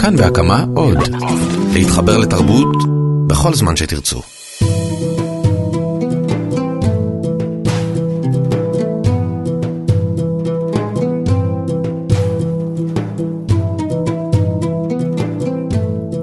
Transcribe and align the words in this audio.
כאן 0.00 0.16
בהקמה 0.16 0.64
עוד. 0.74 0.98
להתחבר 1.74 2.18
לתרבות 2.18 2.76
בכל 3.26 3.54
זמן 3.54 3.76
שתרצו. 3.76 4.20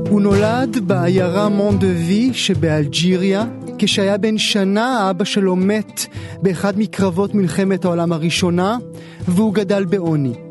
הוא 0.09 0.21
נולד 0.21 0.77
בעיירה 0.87 1.49
מונדווי 1.49 2.33
שבאלג'יריה. 2.33 3.45
כשהיה 3.77 4.17
בן 4.17 4.37
שנה 4.37 5.09
אבא 5.09 5.25
שלו 5.25 5.55
מת 5.55 6.05
באחד 6.41 6.79
מקרבות 6.79 7.35
מלחמת 7.35 7.85
העולם 7.85 8.11
הראשונה 8.11 8.77
והוא 9.27 9.53
גדל 9.53 9.85
בעוני. 9.85 10.48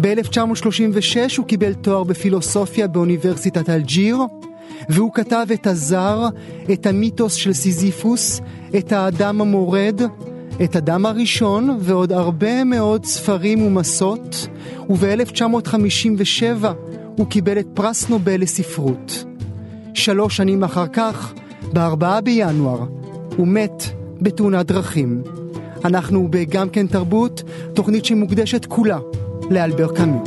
ב-1936 0.00 1.36
הוא 1.38 1.46
קיבל 1.46 1.74
תואר 1.74 2.04
בפילוסופיה 2.04 2.86
באוניברסיטת 2.88 3.70
אלג'יר 3.70 4.18
והוא 4.88 5.12
כתב 5.14 5.46
את 5.54 5.66
הזר, 5.66 6.28
את 6.72 6.86
המיתוס 6.86 7.34
של 7.34 7.52
סיזיפוס, 7.52 8.40
את 8.78 8.92
האדם 8.92 9.40
המורד, 9.40 10.00
את 10.64 10.76
אדם 10.76 11.06
הראשון 11.06 11.78
ועוד 11.80 12.12
הרבה 12.12 12.64
מאוד 12.64 13.04
ספרים 13.04 13.62
ומסות 13.62 14.46
וב-1957 14.90 16.66
הוא 17.16 17.26
קיבל 17.26 17.58
את 17.58 17.66
פרס 17.74 18.08
נובל 18.08 18.40
לספרות. 18.40 19.24
שלוש 19.94 20.36
שנים 20.36 20.64
אחר 20.64 20.86
כך, 20.86 21.32
ב-4 21.72 22.20
בינואר, 22.20 22.84
הוא 23.36 23.48
מת 23.48 23.84
בתאונת 24.20 24.66
דרכים. 24.66 25.22
אנחנו 25.84 26.28
בגם 26.30 26.68
כן 26.68 26.86
תרבות, 26.86 27.42
תוכנית 27.74 28.04
שמוקדשת 28.04 28.64
כולה 28.64 28.98
לאלבר 29.50 29.92
קאמי. 29.96 30.18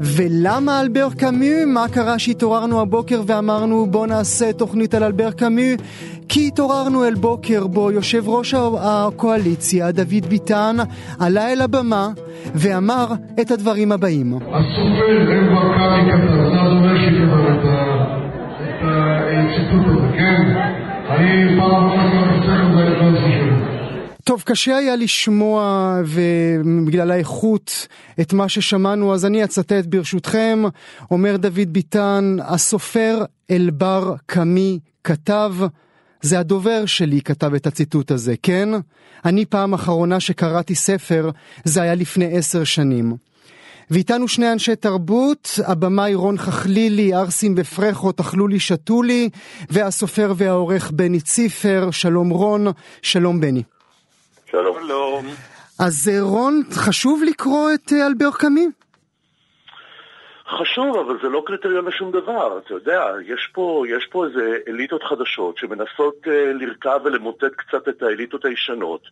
ולמה 0.00 0.80
אלבר 0.80 1.08
קאמי? 1.18 1.64
מה 1.66 1.88
קרה 1.88 2.18
שהתעוררנו 2.18 2.80
הבוקר 2.80 3.22
ואמרנו 3.26 3.86
בוא 3.86 4.06
נעשה 4.06 4.52
תוכנית 4.52 4.94
על 4.94 5.02
אלבר 5.02 5.30
קאמי? 5.30 5.76
כי 6.28 6.46
התעוררנו 6.46 7.04
אל 7.04 7.14
בוקר 7.14 7.66
בו 7.66 7.92
יושב 7.92 8.28
ראש 8.28 8.54
הקואליציה, 8.80 9.92
דוד 9.92 10.26
ביטן, 10.28 10.76
עלה 11.20 11.52
אל 11.52 11.60
הבמה 11.60 12.08
ואמר 12.54 13.06
את 13.40 13.50
הדברים 13.50 13.92
הבאים. 13.92 14.34
הסופר 14.34 15.32
אלבר 15.32 15.76
קאמי 15.76 16.12
כתב, 16.12 16.32
זה 16.52 16.60
הדובר 16.60 16.96
שכתב 16.98 17.58
את 18.62 18.82
הציטוט 18.82 19.86
הזה, 19.86 20.16
כן? 20.16 20.87
טוב, 24.24 24.42
קשה 24.46 24.76
היה 24.76 24.96
לשמוע 24.96 25.94
ובגלל 26.04 27.10
האיכות 27.10 27.86
את 28.20 28.32
מה 28.32 28.48
ששמענו, 28.48 29.14
אז 29.14 29.24
אני 29.26 29.44
אצטט 29.44 29.86
ברשותכם. 29.86 30.62
אומר 31.10 31.36
דוד 31.36 31.68
ביטן, 31.68 32.36
הסופר 32.40 33.24
אלבר 33.50 34.14
קאמי 34.26 34.78
כתב, 35.04 35.54
זה 36.22 36.38
הדובר 36.38 36.86
שלי 36.86 37.20
כתב 37.20 37.54
את 37.54 37.66
הציטוט 37.66 38.10
הזה, 38.10 38.34
כן? 38.42 38.68
אני 39.24 39.44
פעם 39.44 39.74
אחרונה 39.74 40.20
שקראתי 40.20 40.74
ספר, 40.74 41.30
זה 41.64 41.82
היה 41.82 41.94
לפני 41.94 42.36
עשר 42.38 42.64
שנים. 42.64 43.27
ואיתנו 43.90 44.28
שני 44.28 44.52
אנשי 44.52 44.76
תרבות, 44.76 45.48
הבמאי 45.66 46.14
רון 46.14 46.38
חכלילי, 46.38 47.14
ערסים 47.14 47.54
ופרחות, 47.56 48.20
אכלו 48.20 48.48
לי, 48.48 48.60
שתו 48.60 49.02
לי, 49.02 49.28
והסופר 49.70 50.32
והעורך 50.36 50.90
בני 50.90 51.20
ציפר, 51.20 51.90
שלום 51.90 52.30
רון, 52.30 52.66
שלום 53.02 53.40
בני. 53.40 53.62
שלום. 54.50 54.76
שלום. 54.86 55.26
אז 55.80 56.10
רון, 56.20 56.62
חשוב 56.72 57.22
לקרוא 57.26 57.70
את 57.74 57.92
אלבר 57.92 58.30
קאמי? 58.38 58.66
חשוב, 60.48 60.96
אבל 60.96 61.18
זה 61.22 61.28
לא 61.28 61.42
קריטריון 61.46 61.84
לשום 61.84 62.10
דבר. 62.10 62.58
אתה 62.58 62.74
יודע, 62.74 63.12
יש 63.26 63.50
פה, 63.52 63.84
יש 63.88 64.06
פה 64.10 64.26
איזה 64.26 64.56
אליטות 64.68 65.02
חדשות 65.02 65.58
שמנסות 65.58 66.14
uh, 66.24 66.30
לרכב 66.30 67.00
ולמוטט 67.04 67.54
קצת 67.56 67.88
את 67.88 68.02
האליטות 68.02 68.44
הישנות. 68.44 69.02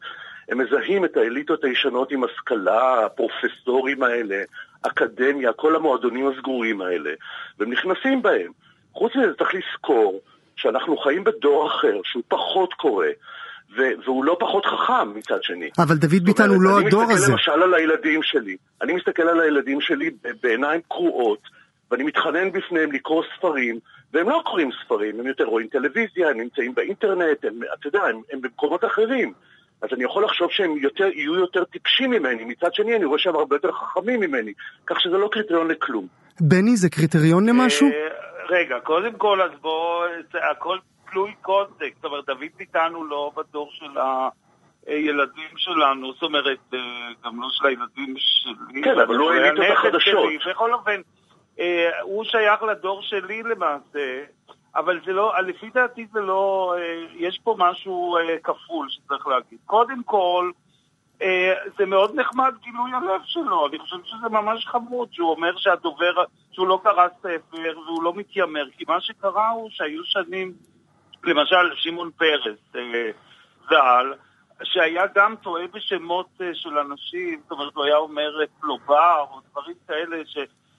הם 0.49 0.59
מזהים 0.59 1.05
את 1.05 1.17
האליטות 1.17 1.65
הישנות 1.65 2.13
עם 2.13 2.25
השכלה, 2.25 3.07
הפרופסורים 3.07 4.03
האלה, 4.03 4.43
אקדמיה, 4.83 5.53
כל 5.53 5.77
המועדונים 5.77 6.29
הסגורים 6.29 6.81
האלה, 6.81 7.11
והם 7.59 7.73
נכנסים 7.73 8.23
בהם. 8.23 8.53
חוץ 8.93 9.17
מזה 9.17 9.35
צריך 9.39 9.51
לזכור 9.55 10.21
שאנחנו 10.57 10.97
חיים 10.97 11.25
בדור 11.25 11.67
אחר, 11.67 12.01
שהוא 12.05 12.23
פחות 12.29 12.75
קורא. 12.75 13.07
והוא 14.05 14.25
לא 14.25 14.37
פחות 14.41 14.67
חכם 14.67 15.15
מצד 15.15 15.43
שני. 15.43 15.71
אבל 15.79 15.97
דוד 15.97 16.25
ביטן 16.25 16.49
הוא 16.49 16.63
לא 16.63 16.79
הדור 16.79 17.03
הזה. 17.03 17.13
אני 17.13 17.35
מסתכל 17.35 17.53
למשל 17.53 17.63
על 17.63 17.75
הילדים 17.75 18.23
שלי. 18.23 18.57
אני 18.83 18.93
מסתכל 18.93 19.23
על 19.23 19.41
הילדים 19.41 19.81
שלי 19.81 20.11
בעיניים 20.43 20.81
קרועות, 20.89 21.39
ואני 21.91 22.03
מתחנן 22.03 22.53
בפניהם 22.53 22.93
לקרוא 22.93 23.23
ספרים, 23.37 23.79
והם 24.13 24.29
לא 24.29 24.43
קוראים 24.45 24.71
ספרים, 24.85 25.21
הם 25.21 25.27
יותר 25.27 25.45
רואים 25.45 25.67
טלוויזיה, 25.67 26.31
הם 26.31 26.41
נמצאים 26.41 26.75
באינטרנט, 26.75 27.45
הם, 27.45 27.61
אתה 27.75 27.89
יודע, 27.89 28.03
הם, 28.03 28.21
הם 28.33 28.41
במקומות 28.41 28.85
אחרים. 28.85 29.33
אז 29.83 29.89
אני 29.93 30.05
יכול 30.05 30.25
לחשוב 30.25 30.51
שהם 30.51 30.77
יותר, 30.77 31.05
יהיו 31.05 31.35
יותר 31.35 31.65
טיפשים 31.65 32.11
ממני, 32.11 32.45
מצד 32.45 32.75
שני 32.75 32.97
אני 32.97 33.05
רואה 33.05 33.19
שהם 33.19 33.35
הרבה 33.35 33.57
יותר 33.57 33.73
חכמים 33.73 34.21
ממני, 34.21 34.53
כך 34.87 35.01
שזה 35.01 35.17
לא 35.19 35.29
קריטריון 35.33 35.69
לכלום. 35.69 36.07
בני, 36.41 36.77
זה 36.77 36.91
קריטריון 36.91 37.49
למשהו? 37.49 37.87
אה, 37.87 37.93
רגע, 38.49 38.81
קודם 38.81 39.13
כל, 39.13 39.43
אז 39.43 39.51
בואו, 39.61 40.05
הכל 40.51 40.79
תלוי 41.11 41.35
קונטקסט, 41.43 41.97
זאת 41.97 42.05
אומרת, 42.05 42.27
דוד 42.27 42.49
ביטן 42.57 42.93
הוא 42.95 43.07
לא 43.07 43.33
בדור 43.37 43.71
של 43.73 43.99
הילדים 44.87 45.57
שלנו, 45.57 46.13
זאת 46.13 46.23
אומרת, 46.23 46.59
אה, 46.75 46.79
גם 47.25 47.41
לא 47.41 47.49
של 47.51 47.67
הילדים 47.67 48.15
שלי. 48.17 48.83
כן, 48.83 49.01
אבל 49.01 49.17
הוא 49.17 49.31
העליט 49.31 49.61
את 49.67 49.73
החדשות. 49.73 50.31
בכל 50.51 50.73
אופן, 50.73 51.01
אה, 51.61 51.91
הוא 52.03 52.25
שייך 52.25 52.63
לדור 52.63 53.03
שלי 53.03 53.43
למעשה, 53.43 54.23
אבל 54.77 55.01
זה 55.07 55.13
לא, 55.13 55.33
לפי 55.47 55.71
דעתי 55.71 56.07
זה 56.13 56.21
לא, 56.21 56.75
אה, 56.79 57.05
יש 57.15 57.41
פה 57.45 57.55
משהו 57.59 58.17
כפול 58.43 58.89
שצריך 58.91 59.27
להגיד. 59.27 59.59
קודם 59.67 60.03
כל, 60.03 60.51
זה 61.79 61.87
מאוד 61.87 62.15
נחמד 62.15 62.55
גילוי 62.63 62.91
הלב 62.93 63.21
שלו, 63.25 63.67
אני 63.67 63.79
חושב 63.79 63.97
שזה 64.05 64.29
ממש 64.29 64.67
חמוד 64.67 65.09
שהוא 65.13 65.31
אומר 65.31 65.57
שהדובר, 65.57 66.25
שהוא 66.53 66.69
לא 66.69 66.81
קרא 66.83 67.09
ספר 67.19 67.79
והוא 67.87 68.03
לא 68.03 68.15
מתיימר, 68.15 68.65
כי 68.77 68.85
מה 68.89 69.01
שקרה 69.01 69.51
הוא 69.51 69.71
שהיו 69.71 70.05
שנים 70.05 70.53
למשל 71.25 71.75
שמעון 71.75 72.11
פרס, 72.11 72.59
אה, 72.77 73.11
ז"ל, 73.69 74.13
שהיה 74.65 75.03
גם 75.15 75.35
טועה 75.43 75.67
בשמות 75.73 76.29
אה, 76.41 76.51
של 76.55 76.79
אנשים, 76.79 77.41
זאת 77.43 77.51
אומרת, 77.51 77.75
הוא 77.75 77.85
היה 77.85 77.97
אומר 77.97 78.31
פלובר 78.61 79.25
או 79.31 79.41
דברים 79.51 79.77
כאלה 79.89 80.17
ש... 80.27 80.39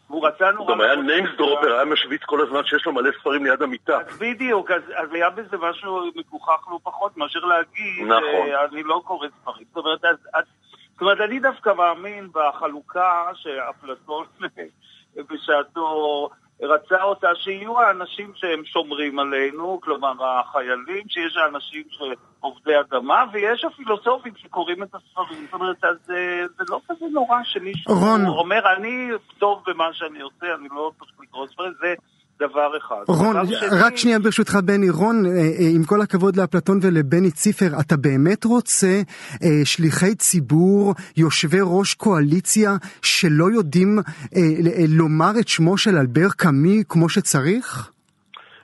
והוא 0.09 0.28
רצה 0.28 0.51
נורא... 0.51 0.73
גם 0.73 0.81
היה 0.81 0.95
name 0.95 1.29
dropper, 1.38 1.73
היה 1.73 1.85
משוויץ 1.85 2.22
כל 2.25 2.41
הזמן 2.41 2.63
שיש 2.66 2.85
לו 2.85 2.94
מלא 2.94 3.09
ספרים 3.19 3.45
ליד 3.45 3.62
המיטה. 3.62 3.97
אז 3.97 4.18
בדיוק, 4.19 4.72
אז, 4.72 4.81
אז 4.95 5.13
היה 5.13 5.29
בזה 5.29 5.57
משהו 5.57 6.12
מגוחך 6.16 6.68
לא 6.72 6.79
פחות 6.84 7.18
מאשר 7.18 7.40
להגיד, 7.40 8.06
נכון. 8.06 8.50
אה, 8.51 8.66
אני 8.66 8.84
לא 8.84 9.01
קורא 9.06 9.28
ספרים. 9.41 9.66
זאת 9.73 9.85
אומרת, 9.85 10.06
אז, 10.06 10.18
אז, 10.34 10.44
זאת 10.91 11.01
אומרת, 11.01 11.22
אני 11.22 11.40
דווקא 11.40 11.73
מאמין 11.73 12.29
בחלוקה 12.34 13.23
שאפלטון 13.34 14.25
בשעתו 15.29 16.29
רצה 16.62 17.03
אותה 17.03 17.28
שיהיו 17.35 17.81
האנשים 17.81 18.31
שהם 18.35 18.66
שומרים 18.66 19.19
עלינו, 19.19 19.79
כלומר 19.84 20.13
החיילים, 20.25 21.09
שיש 21.09 21.38
האנשים 21.38 21.84
שעובדי 21.90 22.79
אדמה, 22.79 23.23
ויש 23.31 23.66
הפילוסופים 23.66 24.34
שקוראים 24.35 24.84
את 24.84 24.95
הספרים. 24.95 25.45
זאת 25.45 25.53
אומרת, 25.53 25.84
אז 25.84 25.95
זה, 26.06 26.13
אה, 26.13 26.47
זה 26.57 26.63
לא 26.69 26.79
כזה 26.90 27.06
נורא 27.12 27.38
שמישהו 27.44 27.94
רון. 27.94 28.25
אומר, 28.25 28.73
אני 28.78 29.09
טוב 29.38 29.63
במה 29.68 29.94
שאני 29.94 30.22
עושה, 30.22 30.56
אני 30.59 30.68
לא 30.72 30.91
צריך 31.00 31.12
לקרוא 31.19 31.47
ספרים, 31.47 31.73
זה... 31.79 31.94
דבר 32.40 32.78
אחד. 32.78 32.96
רון, 33.08 33.36
דבר 33.46 33.86
רק 33.86 33.98
שנייה 33.98 34.20
ברשותך 34.20 34.59
בני, 34.66 34.90
רון, 34.90 35.25
אה, 35.25 35.31
אה, 35.31 35.70
עם 35.75 35.84
כל 35.84 36.02
הכבוד 36.02 36.36
לאפלטון 36.36 36.80
ולבני 36.81 37.31
ציפר, 37.31 37.80
אתה 37.80 37.98
באמת 37.98 38.44
רוצה 38.44 39.02
אה, 39.44 39.62
שליחי 39.64 40.16
ציבור, 40.16 40.94
יושבי 41.18 41.60
ראש 41.62 41.94
קואליציה, 41.94 42.75
שלא 43.01 43.51
יודעים 43.51 44.00
אה, 44.36 44.42
לומר 44.88 45.31
את 45.39 45.48
שמו 45.48 45.78
של 45.78 45.98
אלבר 45.98 46.30
קאמי 46.30 46.84
כמו 46.89 47.10
שצריך? 47.10 47.92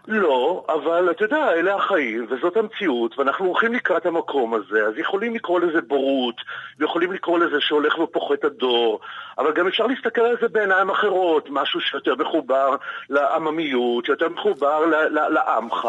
לא, 0.08 0.66
אבל 0.70 1.12
אתה 1.12 1.24
יודע, 1.24 1.52
אלה 1.54 1.76
החיים, 1.76 2.28
וזאת 2.30 2.58
המציאות, 2.58 3.20
ואנחנו 3.20 3.46
הולכים 3.46 3.74
לקראת 3.74 4.06
המקום 4.06 4.54
הזה, 4.54 4.88
אז 4.88 4.94
יכולים 4.98 5.36
לקרוא 5.36 5.60
לזה 5.60 5.82
בורות, 5.82 6.36
ויכולים 6.80 7.12
לקרוא 7.12 7.40
לזה 7.40 7.62
שהולך 7.62 8.00
ופוחת 8.00 8.44
הדור, 8.44 9.00
אבל 9.38 9.54
גם 9.54 9.68
אפשר 9.68 9.88
להסתכל 9.88 10.22
על 10.22 10.36
זה 10.42 10.48
בעיניים 10.48 10.90
אחרות, 10.90 11.48
משהו 11.50 11.82
שיותר 11.82 12.16
מחובר 12.16 12.76
לעממיות, 13.10 14.06
שיותר 14.06 14.30
מחובר 14.30 14.86
לעמך, 15.10 15.88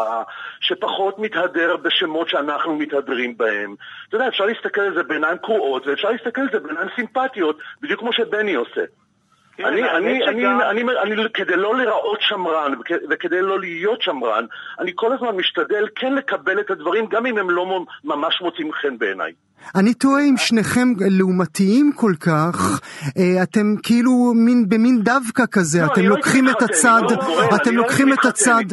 שפחות 0.59 1.19
מתהדר 1.19 1.77
בשמות 1.77 2.29
שאנחנו 2.29 2.75
מתהדרים 2.75 3.37
בהם. 3.37 3.75
אתה 4.07 4.15
יודע, 4.15 4.27
אפשר 4.27 4.45
להסתכל 4.45 4.81
על 4.81 4.93
זה 4.93 5.03
בעיניים 5.03 5.37
קרועות, 5.37 5.87
ואפשר 5.87 6.09
להסתכל 6.09 6.41
על 6.41 6.49
זה 6.51 6.59
בעיניים 6.59 6.87
סימפטיות, 6.95 7.57
בדיוק 7.81 7.99
כמו 7.99 8.13
שבני 8.13 8.53
עושה. 8.53 8.81
כן, 9.57 9.65
אני, 9.65 9.81
אני, 9.89 10.23
אני, 10.27 10.45
אני, 10.47 10.81
אני, 11.03 11.13
אני, 11.13 11.23
כדי 11.33 11.55
לא 11.55 11.77
להיראות 11.77 12.17
שמרן 12.21 12.73
וכ- 12.79 13.03
וכדי 13.09 13.41
לא 13.41 13.59
להיות 13.59 14.01
שמרן, 14.01 14.45
אני 14.79 14.91
כל 14.95 15.13
הזמן 15.13 15.27
משתדל 15.37 15.85
כן 15.95 16.13
לקבל 16.13 16.59
את 16.59 16.71
הדברים, 16.71 17.05
גם 17.11 17.25
אם 17.25 17.37
הם 17.37 17.49
לא 17.49 17.85
ממש 18.03 18.41
מוצאים 18.41 18.71
חן 18.71 18.97
בעיניי. 18.97 19.31
אני 19.75 19.93
תוהה 19.93 20.23
אם 20.23 20.37
שניכם 20.37 20.87
לעומתיים 21.19 21.91
כל 21.95 22.11
כך, 22.19 22.81
אה, 23.17 23.43
אתם 23.43 23.75
כאילו 23.83 24.11
מין, 24.35 24.69
במין 24.69 25.01
דווקא 25.03 25.43
כזה, 25.51 25.81
לא, 25.81 25.85
אתם 25.85 26.01
לא 26.01 26.07
לוקחים 26.07 26.49
את 26.49 26.61
הצד, 26.61 27.01
לא, 27.11 27.55
אתם 27.55 27.75
לוקחים 27.75 28.13
את 28.13 28.25
הצד. 28.25 28.63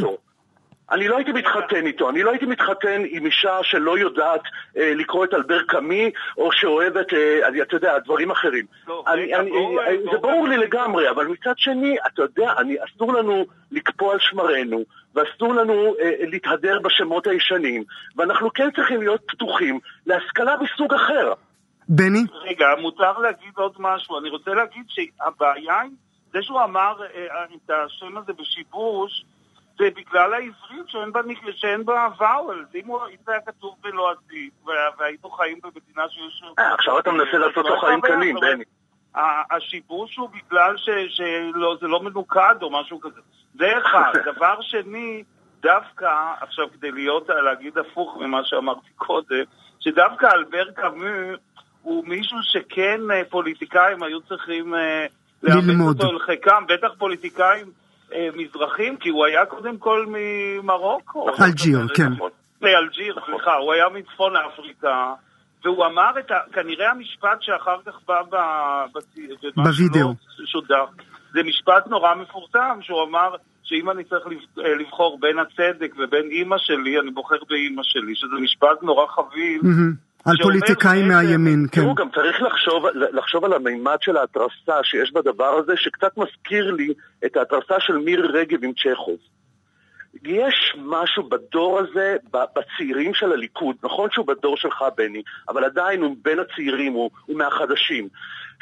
אני 0.93 1.09
לא 1.09 1.17
הייתי 1.17 1.33
מתחתן 1.33 1.87
איתו, 1.87 2.11
אני 2.11 2.23
לא 2.23 2.31
הייתי 2.31 2.47
מתחתן 2.47 3.03
עם 3.11 3.27
אישה 3.27 3.59
שלא 3.63 3.99
יודעת 3.99 4.41
אה, 4.77 4.93
לקרוא 4.95 5.25
את 5.25 5.35
אלבר 5.35 5.63
קאמי, 5.63 6.11
או 6.39 6.53
שאוהבת, 6.53 7.15
אה, 7.15 7.49
אני- 7.49 7.63
אתה 7.63 7.77
יודע, 7.77 7.99
דברים 7.99 8.31
אחרים. 8.31 8.67
לא, 8.89 9.05
אני, 9.07 9.35
אני, 9.35 9.51
בואו, 9.51 9.81
אה, 9.81 9.97
בואו 10.05 10.13
זה 10.13 10.19
ברור 10.19 10.49
לי. 10.49 10.57
לגמרי, 10.57 11.11
אבל 11.11 11.27
מצד 11.27 11.53
שני, 11.57 11.97
אתה 12.07 12.23
יודע, 12.23 12.53
אני, 12.59 12.77
אסור 12.85 13.13
לנו 13.13 13.45
לקפוא 13.71 14.13
על 14.13 14.19
שמרנו, 14.21 14.83
ואסור 15.15 15.55
לנו 15.55 15.95
אה, 16.01 16.11
להתהדר 16.21 16.79
בשמות 16.85 17.27
הישנים, 17.27 17.85
ואנחנו 18.17 18.53
כן 18.53 18.71
צריכים 18.77 19.01
להיות 19.01 19.21
פתוחים 19.29 19.79
להשכלה 20.07 20.55
מסוג 20.61 20.95
אחר. 20.95 21.33
בני? 21.89 22.19
רגע, 22.33 22.67
מותר 22.81 23.19
להגיד 23.19 23.53
עוד 23.57 23.73
משהו. 23.79 24.19
אני 24.19 24.29
רוצה 24.29 24.51
להגיד 24.51 24.85
שהבעיה 24.89 25.81
היא, 25.81 25.91
זה 26.33 26.39
שהוא 26.43 26.63
אמר 26.65 26.95
אה, 27.15 27.45
את 27.45 27.71
השם 27.71 28.17
הזה 28.17 28.33
בשיבוש, 28.33 29.25
זה 29.79 29.85
בגלל 29.97 30.35
העברית 30.35 30.89
שאין 30.89 31.13
בה, 31.13 31.21
שאין 31.57 31.85
בה 31.85 32.09
ואול. 32.19 32.67
אם 32.75 32.87
זה 33.27 33.33
היה 33.33 33.41
כתוב 33.47 33.75
בלועזית, 33.81 34.53
וה- 34.67 34.73
והיינו 34.99 35.31
חיים 35.31 35.59
במדינה 35.63 36.09
שיש... 36.09 36.43
אה, 36.59 36.75
עכשיו 36.75 36.99
אתה 36.99 37.11
מנסה 37.13 37.39
לעשות 37.39 37.65
לו 37.65 37.75
לא 37.75 37.81
חיים 37.81 38.01
קלים, 38.01 38.37
בני. 38.41 38.65
השיבוש 39.51 40.17
הוא 40.17 40.29
בגלל 40.29 40.77
ש- 40.77 41.17
שלא, 41.17 41.77
זה 41.81 41.87
לא 41.87 42.01
מנוקד 42.03 42.55
או 42.63 42.71
משהו 42.81 43.01
כזה. 43.01 43.21
זה 43.55 43.67
אחד. 43.79 44.13
דבר 44.37 44.61
שני, 44.61 45.23
דווקא, 45.61 46.11
עכשיו 46.41 46.65
כדי 46.73 46.91
להיות, 46.93 47.29
להגיד 47.29 47.79
הפוך 47.79 48.17
ממה 48.21 48.41
שאמרתי 48.45 48.91
קודם, 48.97 49.45
שדווקא 49.81 50.27
אלבר 50.35 50.71
קאמי 50.71 51.09
הוא 51.83 52.05
מישהו 52.07 52.39
שכן 52.43 53.01
אה, 53.11 53.23
פוליטיקאים 53.31 54.03
היו 54.03 54.21
צריכים 54.21 54.75
אה, 54.75 55.07
לאמץ 55.43 55.65
ללמוד. 55.67 56.01
אותו 56.03 56.13
אל 56.15 56.19
חיקם, 56.19 56.65
בטח 56.69 56.89
פוליטיקאים 56.99 57.67
מזרחים, 58.37 58.97
כי 58.97 59.09
הוא 59.09 59.27
היה 59.27 59.47
קודם 59.47 59.79
כל 59.79 60.07
ממרוקו. 60.09 61.29
אלג'יר, 61.41 61.89
כן. 61.95 62.09
נכון. 62.09 62.31
מאלג'יר, 62.63 63.19
סליחה, 63.27 63.55
הוא 63.55 63.73
היה 63.73 63.89
מצפון 63.89 64.37
אפריקה, 64.37 65.15
והוא 65.65 65.87
אמר 65.87 66.11
את 66.19 66.31
ה... 66.31 66.39
כנראה 66.53 66.91
המשפט 66.91 67.39
שאחר 67.41 67.77
כך 67.87 67.95
בא 68.09 68.23
ב... 68.31 68.37
בווידאו. 69.57 70.15
שודר. 70.47 70.85
זה 71.33 71.43
משפט 71.43 71.87
נורא 71.87 72.15
מפורסם, 72.15 72.79
שהוא 72.81 73.03
אמר 73.03 73.35
שאם 73.63 73.91
אני 73.91 74.05
צריך 74.05 74.27
אה, 74.59 74.75
לבחור 74.75 75.19
בין 75.21 75.39
הצדק 75.39 75.95
ובין 75.99 76.31
אימא 76.31 76.57
שלי, 76.59 77.01
אני 77.01 77.11
בוחר 77.11 77.37
באימא 77.49 77.83
שלי, 77.83 78.15
שזה 78.15 78.37
משפט 78.43 78.83
נורא 78.83 79.07
חביב. 79.07 79.61
מהמם. 79.63 79.93
על 80.25 80.37
פוליטיקאים 80.43 81.09
מהימין, 81.09 81.67
כן. 81.73 81.81
תראו, 81.81 81.95
גם 81.95 82.09
צריך 82.15 82.43
לחשוב, 82.43 82.87
לחשוב 82.95 83.45
על 83.45 83.53
המימד 83.53 83.97
של 84.01 84.17
ההתרסה 84.17 84.83
שיש 84.83 85.13
בדבר 85.13 85.55
הזה, 85.59 85.73
שקצת 85.77 86.17
מזכיר 86.17 86.71
לי 86.71 86.89
את 87.27 87.37
ההתרסה 87.37 87.75
של 87.81 87.97
מירי 87.97 88.29
רגב 88.29 88.65
עם 88.65 88.73
צ'כוב. 88.73 89.17
יש 90.25 90.77
משהו 90.79 91.23
בדור 91.29 91.79
הזה, 91.79 92.17
בצעירים 92.33 93.15
של 93.15 93.33
הליכוד, 93.33 93.77
נכון 93.83 94.09
שהוא 94.13 94.27
בדור 94.27 94.57
שלך, 94.57 94.85
בני, 94.97 95.23
אבל 95.49 95.65
עדיין 95.65 96.03
הוא 96.03 96.17
בין 96.23 96.39
הצעירים, 96.39 96.93
הוא, 96.93 97.11
הוא 97.27 97.39
מהחדשים, 97.39 98.09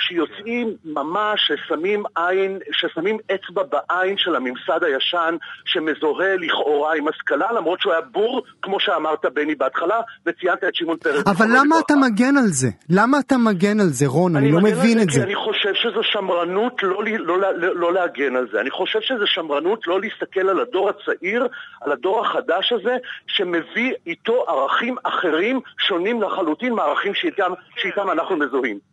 שיוצאים 0.01 0.75
ממש, 0.85 1.41
ששמים 1.47 2.03
עין, 2.17 2.59
ששמים 2.73 3.19
אצבע 3.35 3.63
בעין 3.63 4.15
של 4.19 4.35
הממסד 4.37 4.85
הישן, 4.85 5.37
שמזוהה 5.65 6.37
לכאורה 6.37 6.95
עם 6.97 7.09
השכלה, 7.09 7.53
למרות 7.53 7.81
שהוא 7.81 7.93
היה 7.93 8.03
בור, 8.03 8.43
כמו 8.63 8.81
שאמרת, 8.81 9.25
בני, 9.35 9.55
בהתחלה, 9.55 10.01
וציינת 10.27 10.65
את 10.65 10.75
שמעון 10.75 10.97
פרס. 10.97 11.23
אבל 11.27 11.47
למה. 11.57 11.77
אתה 11.87 11.95
מגן 11.97 12.37
על 12.37 12.47
זה? 12.49 12.69
למה 12.91 13.19
אתה 13.19 13.37
מגן 13.37 13.81
על 13.81 13.87
זה, 13.87 14.07
רון? 14.07 14.37
אני 14.37 14.53
לא 14.53 14.59
מגן 14.61 14.67
על 14.67 14.79
מבין 14.79 15.01
את 15.03 15.11
זה. 15.11 15.23
אני 15.23 15.35
חושב 15.35 15.75
שזו 15.75 16.01
שמרנות 16.03 16.83
לא, 16.83 17.05
לי- 17.05 17.19
לא, 17.19 17.39
לא, 17.41 17.77
לא 17.77 17.93
להגן 17.93 18.37
על 18.37 18.47
זה. 18.53 18.61
אני 18.61 18.71
חושב 18.71 18.99
שזו 19.03 19.27
שמרנות 19.27 19.87
לא 19.87 20.01
להסתכל 20.01 20.49
על 20.49 20.61
הדור 20.61 20.89
הצעיר, 20.91 21.47
על 21.81 21.93
הדור 21.93 22.27
החדש 22.27 22.73
הזה, 22.73 22.97
שמביא 23.27 23.93
איתו 24.07 24.45
ערכים 24.49 24.97
אחרים, 25.05 25.61
שונים 25.79 26.23
לחלוטין 26.23 26.73
מהערכים 26.73 27.15
שאיתם, 27.15 27.53
שאיתם 27.77 28.11
אנחנו 28.11 28.37
מזוהים. 28.37 28.90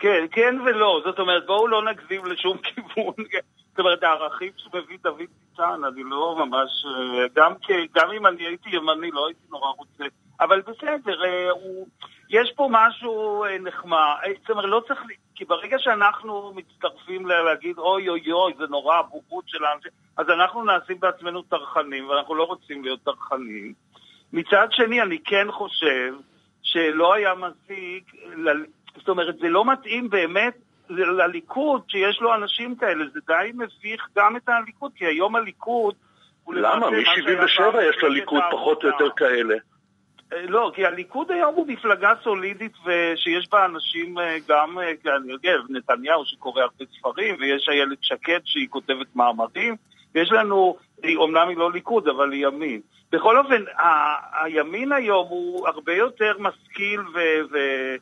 כן, 0.00 0.24
כן 0.30 0.56
ולא. 0.64 1.02
זאת 1.04 1.18
אומרת, 1.18 1.46
בואו 1.46 1.68
לא 1.68 1.82
נגזים 1.84 2.26
לשום 2.26 2.58
כיוון. 2.66 3.14
זאת 3.70 3.78
אומרת, 3.78 4.02
הערכים 4.02 4.52
שמביא 4.56 4.98
דוד 5.02 5.18
ביטן, 5.18 5.84
אני 5.84 6.02
לא 6.02 6.36
ממש... 6.38 6.84
אה, 6.86 7.26
גם, 7.34 7.52
גם 7.94 8.10
אם 8.10 8.26
אני 8.26 8.46
הייתי 8.46 8.70
ימני, 8.72 9.10
לא 9.10 9.26
הייתי 9.26 9.40
נורא 9.50 9.70
רוצה. 9.70 10.04
אבל 10.40 10.60
בסדר, 10.60 11.24
אה, 11.24 11.50
הוא, 11.50 11.86
יש 12.30 12.52
פה 12.56 12.68
משהו 12.70 13.44
אה, 13.44 13.58
נחמד. 13.58 14.16
זאת 14.40 14.50
אומרת, 14.50 14.64
לא 14.64 14.82
צריך... 14.88 15.00
כי 15.34 15.44
ברגע 15.44 15.78
שאנחנו 15.78 16.52
מצטרפים 16.56 17.26
להגיד 17.26 17.78
אוי 17.78 18.08
אוי 18.08 18.32
אוי, 18.32 18.52
זה 18.58 18.64
נורא, 18.70 18.96
הבורות 18.96 19.44
של 19.48 19.64
האנשים, 19.64 19.92
אז 20.16 20.28
אנחנו 20.28 20.64
נעשים 20.64 21.00
בעצמנו 21.00 21.42
טרחנים, 21.42 22.08
ואנחנו 22.08 22.34
לא 22.34 22.44
רוצים 22.44 22.84
להיות 22.84 23.00
טרחנים. 23.04 23.72
מצד 24.32 24.66
שני, 24.70 25.02
אני 25.02 25.18
כן 25.24 25.46
חושב 25.50 26.14
שלא 26.62 27.14
היה 27.14 27.34
מזיק, 27.34 28.12
זאת 28.96 29.08
אומרת, 29.08 29.38
זה 29.38 29.48
לא 29.48 29.64
מתאים 29.64 30.10
באמת 30.10 30.54
לליכוד 30.90 31.82
שיש 31.88 32.20
לו 32.20 32.34
אנשים 32.34 32.76
כאלה, 32.76 33.04
זה 33.12 33.20
די 33.26 33.50
מביך 33.54 34.06
גם 34.16 34.36
את 34.36 34.48
הליכוד, 34.48 34.92
כי 34.96 35.06
היום 35.06 35.36
הליכוד 35.36 35.94
למה? 36.48 36.76
למעשה 36.76 36.90
מה 37.40 37.48
שהיה 37.48 37.70
מ-77 37.70 37.72
פעם 37.72 37.80
יש 37.90 38.02
לליכוד 38.02 38.42
פחות 38.50 38.84
או. 38.84 38.88
יותר 38.88 39.10
כאלה. 39.16 39.54
אה, 40.32 40.42
לא, 40.48 40.72
כי 40.74 40.86
הליכוד 40.86 41.30
היום 41.30 41.54
הוא 41.54 41.66
מפלגה 41.66 42.12
סולידית 42.22 42.72
ושיש 42.84 43.48
בה 43.52 43.64
אנשים 43.64 44.18
אה, 44.18 44.36
גם, 44.48 44.78
אה, 44.78 45.16
אני 45.16 45.32
יודע, 45.32 45.52
נתניהו 45.68 46.24
שקורא 46.26 46.62
הרבה 46.62 46.84
ספרים, 46.98 47.36
ויש 47.40 47.68
איילת 47.68 47.98
שקד 48.02 48.40
שהיא 48.44 48.68
כותבת 48.70 49.16
מאמרים, 49.16 49.76
ויש 50.14 50.32
לנו, 50.32 50.76
היא, 51.02 51.16
אומנם 51.16 51.48
היא 51.48 51.56
לא 51.56 51.72
ליכוד, 51.72 52.08
אבל 52.08 52.32
היא 52.32 52.46
ימין. 52.46 52.80
בכל 53.12 53.38
אופן, 53.38 53.62
ה- 53.78 54.44
הימין 54.44 54.92
היום 54.92 55.26
הוא 55.28 55.68
הרבה 55.68 55.92
יותר 55.94 56.32
משכיל 56.38 57.00
ו- 57.00 57.40
ו- 57.52 57.96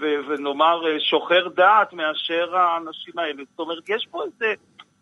ו- 0.00 0.28
ונאמר 0.28 0.86
אה, 0.86 1.00
שוחר 1.00 1.48
דעת 1.56 1.92
מאשר 1.92 2.56
האנשים 2.56 3.14
האלה. 3.18 3.42
זאת 3.50 3.58
אומרת, 3.58 3.88
יש 3.88 4.06
פה 4.10 4.22
איזה 4.24 4.54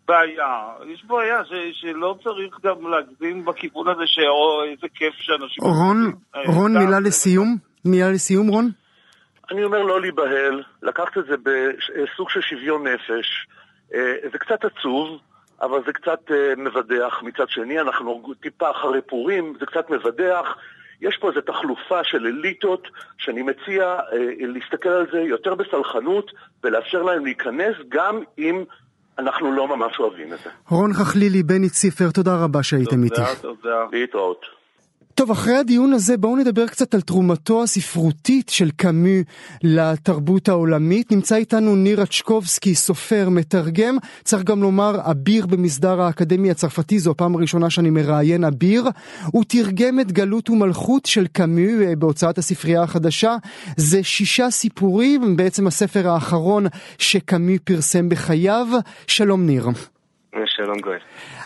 בעיה, 0.07 0.57
יש 0.93 1.05
בעיה 1.05 1.45
ש- 1.45 1.81
שלא 1.81 2.15
צריך 2.23 2.57
גם 2.63 2.87
להגזים 2.91 3.45
בכיוון 3.45 3.87
הזה 3.87 4.03
שאו 4.05 4.63
איזה 4.63 4.87
כיף 4.95 5.13
שאנשים... 5.17 5.63
רון, 5.63 6.11
אה, 6.35 6.41
רון, 6.45 6.71
סתם, 6.71 6.79
מילה 6.85 7.01
זה- 7.01 7.07
לסיום? 7.07 7.57
מילה 7.85 8.11
לסיום, 8.11 8.47
רון? 8.47 8.69
אני 9.51 9.63
אומר 9.63 9.81
לא 9.83 10.01
להיבהל, 10.01 10.63
לקחת 10.83 11.17
את 11.17 11.25
זה 11.25 11.35
בסוג 11.37 12.29
של 12.29 12.41
שוויון 12.41 12.87
נפש. 12.87 13.47
אה, 13.93 14.13
זה 14.31 14.37
קצת 14.37 14.65
עצוב, 14.65 15.19
אבל 15.61 15.79
זה 15.85 15.93
קצת 15.93 16.31
אה, 16.31 16.53
מבדח. 16.57 17.19
מצד 17.23 17.49
שני, 17.49 17.79
אנחנו 17.81 18.33
טיפה 18.41 18.71
אחרי 18.71 19.01
פורים, 19.01 19.53
זה 19.59 19.65
קצת 19.65 19.89
מבדח. 19.89 20.45
יש 21.01 21.17
פה 21.21 21.29
איזו 21.29 21.41
תחלופה 21.41 22.03
של 22.03 22.25
אליטות, 22.25 22.87
שאני 23.17 23.41
מציע 23.41 23.83
אה, 23.83 24.17
להסתכל 24.39 24.89
על 24.89 25.05
זה 25.11 25.19
יותר 25.19 25.55
בסלחנות 25.55 26.31
ולאפשר 26.63 27.03
להם 27.03 27.25
להיכנס 27.25 27.75
גם 27.89 28.21
אם 28.37 28.63
אנחנו 29.19 29.51
לא 29.51 29.77
ממש 29.77 29.99
אוהבים 29.99 30.33
את 30.33 30.39
זה. 30.43 30.49
רון 30.69 30.93
חכלילי, 30.93 31.43
בני 31.43 31.69
ציפר, 31.69 32.11
תודה 32.11 32.43
רבה 32.43 32.63
שהייתם 32.63 33.03
איתי. 33.03 33.15
תודה, 33.15 33.35
תודה. 33.41 33.85
להתראות. 33.91 34.56
טוב, 35.17 35.31
אחרי 35.31 35.55
הדיון 35.57 35.93
הזה 35.93 36.17
בואו 36.17 36.35
נדבר 36.35 36.67
קצת 36.67 36.93
על 36.93 37.01
תרומתו 37.01 37.63
הספרותית 37.63 38.49
של 38.49 38.71
קאמי 38.71 39.23
לתרבות 39.63 40.49
העולמית. 40.49 41.11
נמצא 41.11 41.35
איתנו 41.35 41.75
ניר 41.75 42.01
רצ'קובסקי, 42.01 42.75
סופר, 42.75 43.29
מתרגם. 43.29 43.97
צריך 44.23 44.43
גם 44.43 44.61
לומר, 44.61 45.11
אביר 45.11 45.45
במסדר 45.45 46.01
האקדמי 46.01 46.51
הצרפתי, 46.51 46.99
זו 46.99 47.11
הפעם 47.11 47.35
הראשונה 47.35 47.69
שאני 47.69 47.89
מראיין 47.89 48.43
אביר. 48.43 48.89
הוא 49.25 49.43
תרגם 49.47 49.99
את 49.99 50.11
גלות 50.11 50.49
ומלכות 50.49 51.05
של 51.05 51.27
קאמי 51.27 51.85
אה, 51.85 51.95
בהוצאת 51.95 52.37
הספרייה 52.37 52.83
החדשה. 52.83 53.35
זה 53.77 54.03
שישה 54.03 54.51
סיפורים, 54.51 55.35
בעצם 55.35 55.67
הספר 55.67 56.09
האחרון 56.09 56.65
שקאמי 56.97 57.59
פרסם 57.59 58.09
בחייו. 58.09 58.67
שלום 59.07 59.45
ניר. 59.45 59.67
שלום 60.45 60.79
גואל. 60.79 60.99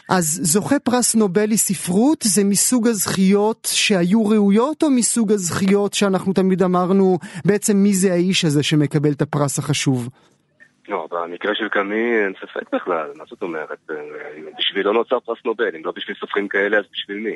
אז 0.09 0.39
זוכה 0.43 0.79
פרס 0.79 1.15
נובל 1.15 1.49
לספרות 1.49 2.17
זה 2.21 2.43
מסוג 2.43 2.87
הזכיות 2.87 3.67
שהיו 3.71 4.25
ראויות 4.25 4.83
או 4.83 4.89
מסוג 4.89 5.31
הזכיות 5.31 5.93
שאנחנו 5.93 6.33
תמיד 6.33 6.63
אמרנו 6.63 7.17
בעצם 7.45 7.77
מי 7.77 7.93
זה 7.93 8.13
האיש 8.13 8.45
הזה 8.45 8.63
שמקבל 8.63 9.11
את 9.11 9.21
הפרס 9.21 9.59
החשוב? 9.59 10.09
לא, 10.87 11.07
במקרה 11.11 11.55
של 11.55 11.69
קאמי 11.69 12.23
אין 12.23 12.33
ספק 12.41 12.75
בכלל, 12.75 13.11
מה 13.15 13.23
זאת 13.29 13.41
אומרת? 13.41 13.79
אה, 13.89 13.95
בשבילו 14.57 14.93
נוצר 14.93 15.19
פרס 15.19 15.37
נובל, 15.45 15.75
אם 15.75 15.85
לא 15.85 15.91
בשביל 15.95 16.15
סופרים 16.19 16.47
כאלה 16.47 16.77
אז 16.77 16.85
בשביל 16.91 17.17
מי? 17.17 17.35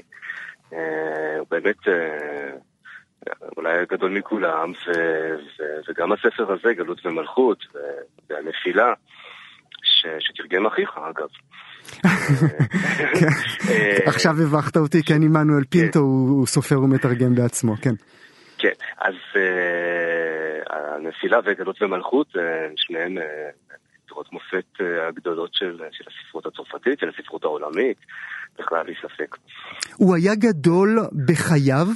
אה, 0.74 1.40
הוא 1.40 1.48
באמת 1.52 1.88
אה, 1.88 2.52
אולי 3.58 3.78
הגדול 3.78 4.12
מכולם, 4.12 4.72
ו- 4.72 5.36
ו- 5.60 5.80
וגם 5.90 6.12
הספר 6.12 6.52
הזה, 6.52 6.74
גלות 6.74 7.06
ומלכות, 7.06 7.64
ו- 7.76 7.80
והנפילה, 8.30 8.94
שתרגם 10.20 10.66
אחיך, 10.66 10.90
אגב. 10.98 11.28
כן. 13.20 13.28
עכשיו 14.06 14.32
הבכת 14.44 14.78
אותי, 14.78 15.04
כן, 15.04 15.24
עמנואל 15.24 15.64
פינטו 15.70 16.00
הוא 16.00 16.46
סופר 16.48 16.80
ומתרגם 16.80 17.36
בעצמו, 17.36 17.76
כן. 17.82 17.96
כן, 18.58 18.74
אז 18.98 19.14
הנפילה 20.70 21.38
וגלות 21.46 21.82
ומלכות, 21.82 22.28
שניהם 22.76 23.18
יצירות 24.06 24.34
מופת 24.34 24.82
הגדולות 25.08 25.54
של 25.54 25.82
הספרות 26.08 26.46
הצרפתית, 26.46 27.00
של 27.00 27.10
הספרות 27.10 27.44
העולמית, 27.44 27.98
בכלל 28.60 28.84
בלי 28.84 28.94
ספק. 29.02 29.38
הוא 29.98 30.16
היה 30.16 30.36
גדול 30.36 31.00
בחייו? 31.28 31.88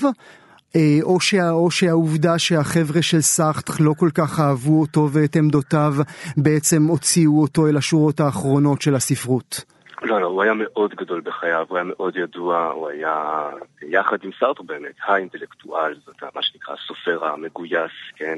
אה, 0.76 0.82
או, 1.04 1.20
שה, 1.20 1.52
או 1.52 1.72
שהעובדה 1.72 2.40
שהחבר'ה 2.40 3.02
של 3.02 3.22
סארטר 3.22 3.74
לא 3.80 3.94
כל 3.98 4.10
כך 4.14 4.40
אהבו 4.40 4.82
אותו 4.82 5.10
ואת 5.12 5.36
עמדותיו 5.36 5.94
בעצם 6.38 6.84
הוציאו 6.84 7.42
אותו 7.42 7.68
אל 7.68 7.78
השורות 7.78 8.20
האחרונות 8.20 8.82
של 8.82 8.96
הספרות. 8.96 9.66
לא, 10.02 10.22
לא, 10.22 10.28
הוא 10.28 10.44
היה 10.44 10.54
מאוד 10.54 10.96
גדול 10.96 11.22
בחייו, 11.22 11.66
הוא 11.68 11.78
היה 11.78 11.84
מאוד 11.84 12.16
ידוע, 12.16 12.72
הוא 12.76 12.90
היה 12.90 13.50
יחד 13.82 14.18
עם 14.24 14.32
סארטר 14.40 14.64
באמת, 14.64 14.96
האינטלקטואל, 15.08 15.96
זאת 16.06 16.24
מה 16.36 16.42
שנקרא 16.44 16.74
הסופר 16.74 17.26
המגויס, 17.26 17.92
כן, 18.16 18.38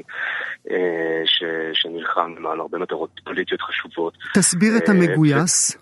אה, 0.70 1.22
ש, 1.24 1.44
שנלחם 1.72 2.34
למען 2.38 2.60
הרבה 2.60 2.78
מטרות 2.78 3.10
פוליטיות 3.24 3.62
חשובות. 3.62 4.14
תסביר 4.34 4.72
את 4.76 4.88
אה, 4.88 4.94
המגויס. 4.94 5.81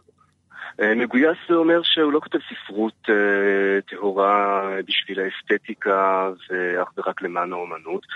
אה, 0.81 0.95
מגויס 0.95 1.39
זה 1.49 1.55
אומר 1.55 1.81
שהוא 1.83 2.13
לא 2.13 2.21
כותב 2.21 2.39
ספרות 2.49 3.09
אה, 3.09 3.81
טהורה 3.81 4.71
בשביל 4.87 5.21
האסתטיקה 5.21 6.31
ואך 6.51 6.89
ורק 6.97 7.23
למען 7.23 7.53
האומנות, 7.53 8.07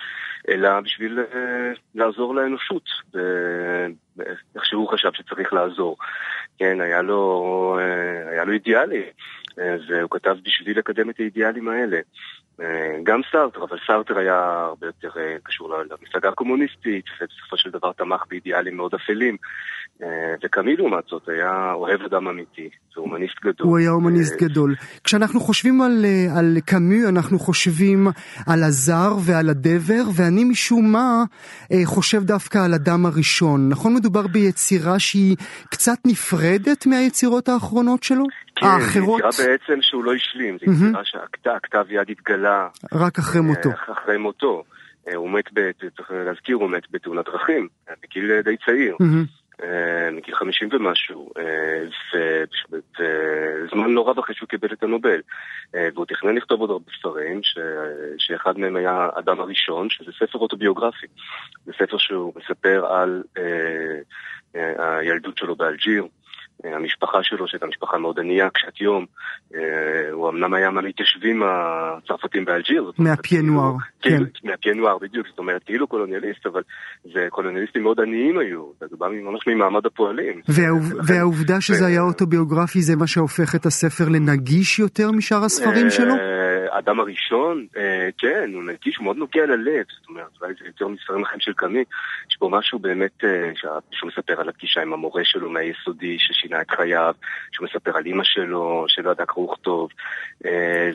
אלא 0.49 0.80
בשביל 0.80 1.18
אה, 1.18 1.73
לעזור 1.94 2.34
לאנושות, 2.34 2.82
איך 4.54 4.64
שהוא 4.64 4.88
חשב 4.88 5.11
שצריך 5.12 5.52
לעזור. 5.52 5.96
כן, 6.58 6.80
היה 6.80 7.02
לו, 7.02 7.78
היה 8.30 8.44
לו 8.44 8.52
אידיאלי, 8.52 9.02
והוא 9.56 10.11
כתב 10.11 10.37
בשביל 10.44 10.78
לקדם 10.78 11.11
את 11.11 11.20
האידיאלים 11.20 11.68
האלה. 11.68 12.00
גם 13.02 13.20
סארטר, 13.32 13.64
אבל 13.64 13.78
סארטר 13.87 14.18
היה 14.18 14.64
הרבה 14.64 14.87
יותר 14.87 15.11
קשור 15.42 15.75
למפלגה 15.90 16.28
הקומוניסטית, 16.28 17.04
ובסופו 17.20 17.56
של 17.56 17.70
דבר 17.70 17.92
תמך 17.92 18.25
באידיאלים 18.28 18.76
מאוד 18.76 18.94
אפלים. 18.94 19.37
וקאמי 20.44 20.76
לעומת 20.76 21.04
זאת 21.08 21.28
היה 21.28 21.72
אוהב 21.72 22.00
אדם 22.02 22.28
אמיתי, 22.28 22.68
והומניסט 22.96 23.40
גדול. 23.44 23.66
הוא 23.66 23.78
היה 23.78 23.90
הומניסט 23.90 24.42
גדול. 24.42 24.74
כשאנחנו 25.04 25.40
חושבים 25.40 25.82
על, 25.82 26.04
על 26.36 26.56
קאמי, 26.66 27.06
אנחנו 27.08 27.38
חושבים 27.38 28.06
על 28.46 28.62
הזר 28.62 29.12
ועל 29.20 29.50
הדבר, 29.50 30.02
ואני 30.16 30.44
משום 30.44 30.92
מה 30.92 31.24
חושב 31.84 32.22
דווקא 32.22 32.58
על 32.58 32.74
אדם 32.74 33.06
הראשון. 33.06 33.68
נכון 33.68 33.94
מדובר 33.94 34.26
ביצירה 34.26 34.98
שהיא 34.98 35.36
קצת 35.70 35.98
נפרדת 36.06 36.86
מהיצירות 36.86 37.48
האחרונות 37.48 38.02
שלו? 38.02 38.24
כן, 38.56 38.66
האחרות? 38.66 39.22
כן, 39.22 39.28
יצירה 39.28 39.48
בעצם 39.48 39.82
שהוא 39.82 40.04
לא 40.04 40.14
השלים, 40.14 40.58
זו 40.58 40.72
יצירה 40.72 41.02
שהכתב 41.04 41.84
יד 41.90 42.10
התגלה. 42.10 42.68
רק 42.92 43.18
אחרי 43.18 43.40
מותו. 43.40 43.70
אחרי 43.92 44.18
מותו. 44.18 44.62
הוא 45.14 45.30
מת, 45.30 45.44
צריך 45.96 46.10
להזכיר, 46.10 46.56
הוא 46.56 46.70
מת 46.70 46.82
בתאונת 46.90 47.24
דרכים, 47.24 47.68
בגיל 48.02 48.40
די 48.40 48.56
צעיר. 48.66 48.96
מגיל 50.12 50.34
חמישים 50.34 50.68
ומשהו, 50.73 51.32
וזמן 52.70 53.90
לא 53.90 54.08
רב 54.08 54.18
אחרי 54.18 54.34
שהוא 54.34 54.49
קיבל 54.49 54.73
את 54.73 54.82
הנובל. 54.82 55.20
והוא 55.75 56.06
תכנן 56.06 56.34
לכתוב 56.34 56.61
עוד 56.61 56.70
הרבה 56.70 56.90
ספרים, 56.99 57.40
שאחד 58.18 58.58
מהם 58.58 58.76
היה 58.76 59.08
אדם 59.14 59.40
הראשון, 59.40 59.90
שזה 59.90 60.12
ספר 60.18 60.38
אוטוביוגרפי. 60.38 61.06
זה 61.64 61.73
ספר 61.78 61.99
שהוא 61.99 62.32
מספר 62.37 62.87
על 62.87 63.23
הילדות 64.78 65.38
שלו 65.38 65.56
באלג'יר. 65.56 66.06
המשפחה 66.64 67.18
שלו, 67.23 67.49
שהייתה 67.49 67.66
משפחה 67.66 67.99
מאוד 67.99 68.18
ענייה, 68.18 68.50
קשת 68.50 68.80
יום, 68.80 69.06
הוא 70.12 70.30
אמנם 70.30 70.54
היה 70.54 70.70
מהמתיישבים 70.70 71.42
הצרפתים 71.46 72.44
באלג'יר. 72.44 72.92
מהפיינואר, 72.99 73.73
כן. 74.02 74.23
מהפיינואר, 74.44 74.99
בדיוק, 74.99 75.26
זאת 75.28 75.38
אומרת, 75.38 75.62
כאילו 75.64 75.87
קולוניאליסט, 75.87 76.46
אבל 76.46 76.62
זה 77.04 77.26
קולוניאליסטים 77.30 77.82
מאוד 77.82 78.00
עניים 78.00 78.38
היו, 78.38 78.64
זה 78.80 78.96
בא 78.99 79.06
ממש 79.08 79.40
ממעמד 79.46 79.87
הפועלים. 79.87 80.40
והעובדה 81.06 81.61
שזה 81.61 81.87
היה 81.87 82.00
אוטוביוגרפי 82.00 82.82
זה 82.82 82.96
מה 82.96 83.06
שהופך 83.06 83.54
את 83.54 83.66
הספר 83.66 84.04
לנגיש 84.08 84.78
יותר 84.78 85.11
משאר 85.11 85.44
הספרים 85.44 85.90
שלו? 85.90 86.14
האדם 86.75 87.00
הראשון, 87.00 87.66
כן, 88.19 88.50
הוא 88.54 88.62
נגיש, 88.64 88.97
הוא 88.97 89.04
מאוד 89.04 89.16
נוגע 89.16 89.47
ללב, 89.47 89.85
זאת 89.88 90.09
אומרת, 90.09 90.26
אולי 90.40 90.52
זה 90.61 90.66
יותר 90.66 90.88
מספרים 90.88 91.23
אחרים 91.23 91.40
של 91.40 91.52
קאמי, 91.52 91.85
יש 92.31 92.37
פה 92.37 92.49
משהו 92.52 92.78
באמת, 92.78 93.25
שהוא 93.90 94.09
מספר 94.09 94.40
על 94.40 94.49
הפגישה 94.49 94.83
עם 94.83 94.93
המורה 94.93 95.25
שלו 95.25 95.50
מהיסודי, 95.50 96.19
ששינה 96.19 96.61
את 96.61 96.71
חייו, 96.71 97.14
שהוא 97.52 97.69
מספר 97.69 97.97
על 97.97 98.07
אימא 98.07 98.25
שלו, 98.25 98.85
שלא 98.88 99.11
ידע 99.11 99.26
קרוא 99.26 99.52
וכתוב, 99.52 99.90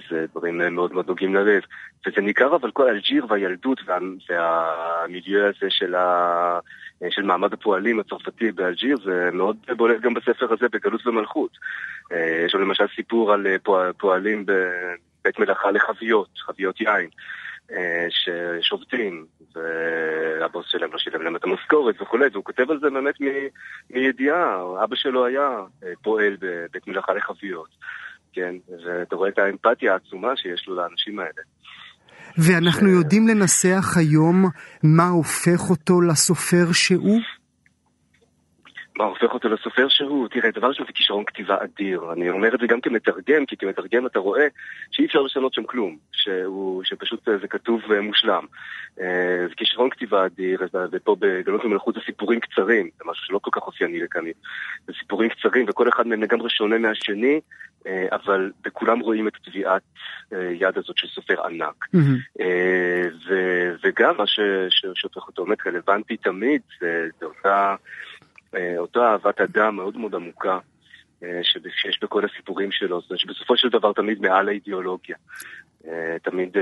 זה 0.10 0.26
דברים 0.32 0.76
מאוד 0.76 0.94
מאוד 0.94 1.08
נוגעים 1.08 1.36
ללב. 1.36 1.64
וזה 2.08 2.22
ניכר 2.22 2.56
אבל 2.56 2.72
כל 2.72 2.88
אלג'יר 2.88 3.26
והילדות 3.30 3.82
וה, 3.86 3.98
והמיליו 4.30 5.46
הזה 5.46 5.70
של, 5.70 5.96
ה, 5.96 6.60
של 7.10 7.22
מעמד 7.22 7.54
הפועלים 7.54 8.00
הצרפתי 8.00 8.52
באלג'יר, 8.52 8.98
זה 9.04 9.30
מאוד 9.34 9.58
בולט 9.78 10.02
גם 10.02 10.14
בספר 10.14 10.54
הזה 10.54 10.68
בגלות 10.72 11.08
ומלכות. 11.08 11.52
יש 12.46 12.56
לנו 12.56 12.66
למשל 12.66 12.86
סיפור 12.96 13.34
על 13.34 13.48
פועלים 13.98 14.46
בבית 15.22 15.40
מלאכה 15.40 15.72
לחביות, 15.72 16.30
חביות 16.38 16.82
יין. 16.82 17.10
ששובתים, 18.10 19.26
והבוס 19.56 20.66
שלהם 20.70 20.90
לא 20.94 20.98
שילם 20.98 21.22
להם 21.22 21.36
את 21.36 21.44
המשכורת 21.44 22.02
וכולי, 22.02 22.26
והוא 22.32 22.44
כותב 22.44 22.72
על 22.72 22.80
זה 22.80 22.90
באמת 22.90 23.16
מידיעה, 23.90 24.62
אבא 24.84 24.96
שלו 24.96 25.26
היה 25.26 25.50
פועל 26.02 26.38
בבית 26.40 26.88
מלאכה 26.88 27.14
לחביות, 27.14 27.70
כן, 28.34 28.56
ואתה 28.86 29.16
רואה 29.16 29.30
את 29.30 29.40
האמפתיה 29.40 29.94
העצומה 29.94 30.38
שיש 30.38 30.68
לו 30.68 30.76
לאנשים 30.76 31.20
האלה. 31.20 31.42
ואנחנו 32.38 32.88
ש... 32.88 32.92
יודעים 32.92 33.28
לנסח 33.28 33.98
היום 33.98 34.46
מה 34.84 35.08
הופך 35.08 35.70
אותו 35.70 36.02
לסופר 36.02 36.72
שהוא? 36.74 37.20
מה 39.00 39.06
הופך 39.06 39.34
אותו 39.34 39.50
לסופר 39.50 39.88
שהוא? 39.90 40.28
תראה, 40.28 40.52
דבר 40.52 40.68
ראשון 40.68 40.86
זה 40.86 40.94
כישרון 40.94 41.26
כתיבה 41.26 41.58
אדיר. 41.64 42.14
אני 42.14 42.30
אומר 42.30 42.56
את 42.56 42.60
זה 42.60 42.68
גם 42.68 42.82
כמתרגם, 42.82 43.46
כי 43.46 43.58
כמתרגם 43.58 44.06
אתה 44.06 44.20
רואה 44.20 44.48
שאי 44.92 45.06
אפשר 45.06 45.22
לשנות 45.22 45.54
שם 45.54 45.64
כלום, 45.64 45.98
שהוא, 46.12 46.84
שפשוט 46.84 47.30
זה 47.42 47.48
כתוב 47.48 47.82
מושלם. 48.02 48.46
זה 49.50 49.56
כישרון 49.58 49.90
כתיבה 49.90 50.26
אדיר, 50.26 50.60
ופה 50.92 51.16
בגלות 51.20 51.66
ומלכות 51.66 51.96
זה 51.96 52.02
סיפורים 52.06 52.40
קצרים, 52.40 52.90
זה 52.98 53.04
משהו 53.06 53.26
שלא 53.26 53.40
כל 53.42 53.52
כך 53.54 53.62
אופייני 53.68 54.00
לכאן. 54.00 54.24
זה 54.88 54.94
סיפורים 55.00 55.30
קצרים, 55.30 55.66
וכל 55.70 55.90
אחד 55.90 56.08
מהם 56.08 56.24
לגמרי 56.24 56.50
שונה 56.50 56.78
מהשני, 56.78 57.40
אבל 58.12 58.52
בכולם 58.62 59.00
רואים 59.00 59.28
את 59.28 59.34
טביעת 59.46 59.82
יד 60.32 60.78
הזאת 60.78 60.98
של 60.98 61.08
סופר 61.08 61.46
ענק. 61.46 61.86
Mm-hmm. 61.96 62.44
וגם 63.84 64.18
מה 64.18 64.24
שהופך 64.94 65.28
אותו 65.28 65.46
באמת 65.46 65.68
רלוונטי 65.68 66.18
תמיד, 66.18 66.62
זה 66.80 67.26
אותה... 67.26 67.76
אותה 68.78 69.00
אהבת 69.00 69.42
אדם 69.42 69.76
מאוד 69.76 69.98
מאוד 69.98 70.16
עמוקה 70.16 70.60
שיש 71.42 72.00
בכל 72.02 72.26
הסיפורים 72.26 72.72
שלו, 72.72 73.02
זאת 73.02 73.10
אומרת 73.10 73.20
שבסופו 73.20 73.58
של 73.58 73.70
דבר 73.70 73.94
תמיד 73.94 74.22
מעל 74.22 74.48
האידיאולוגיה. 74.48 75.16
תמיד, 76.24 76.58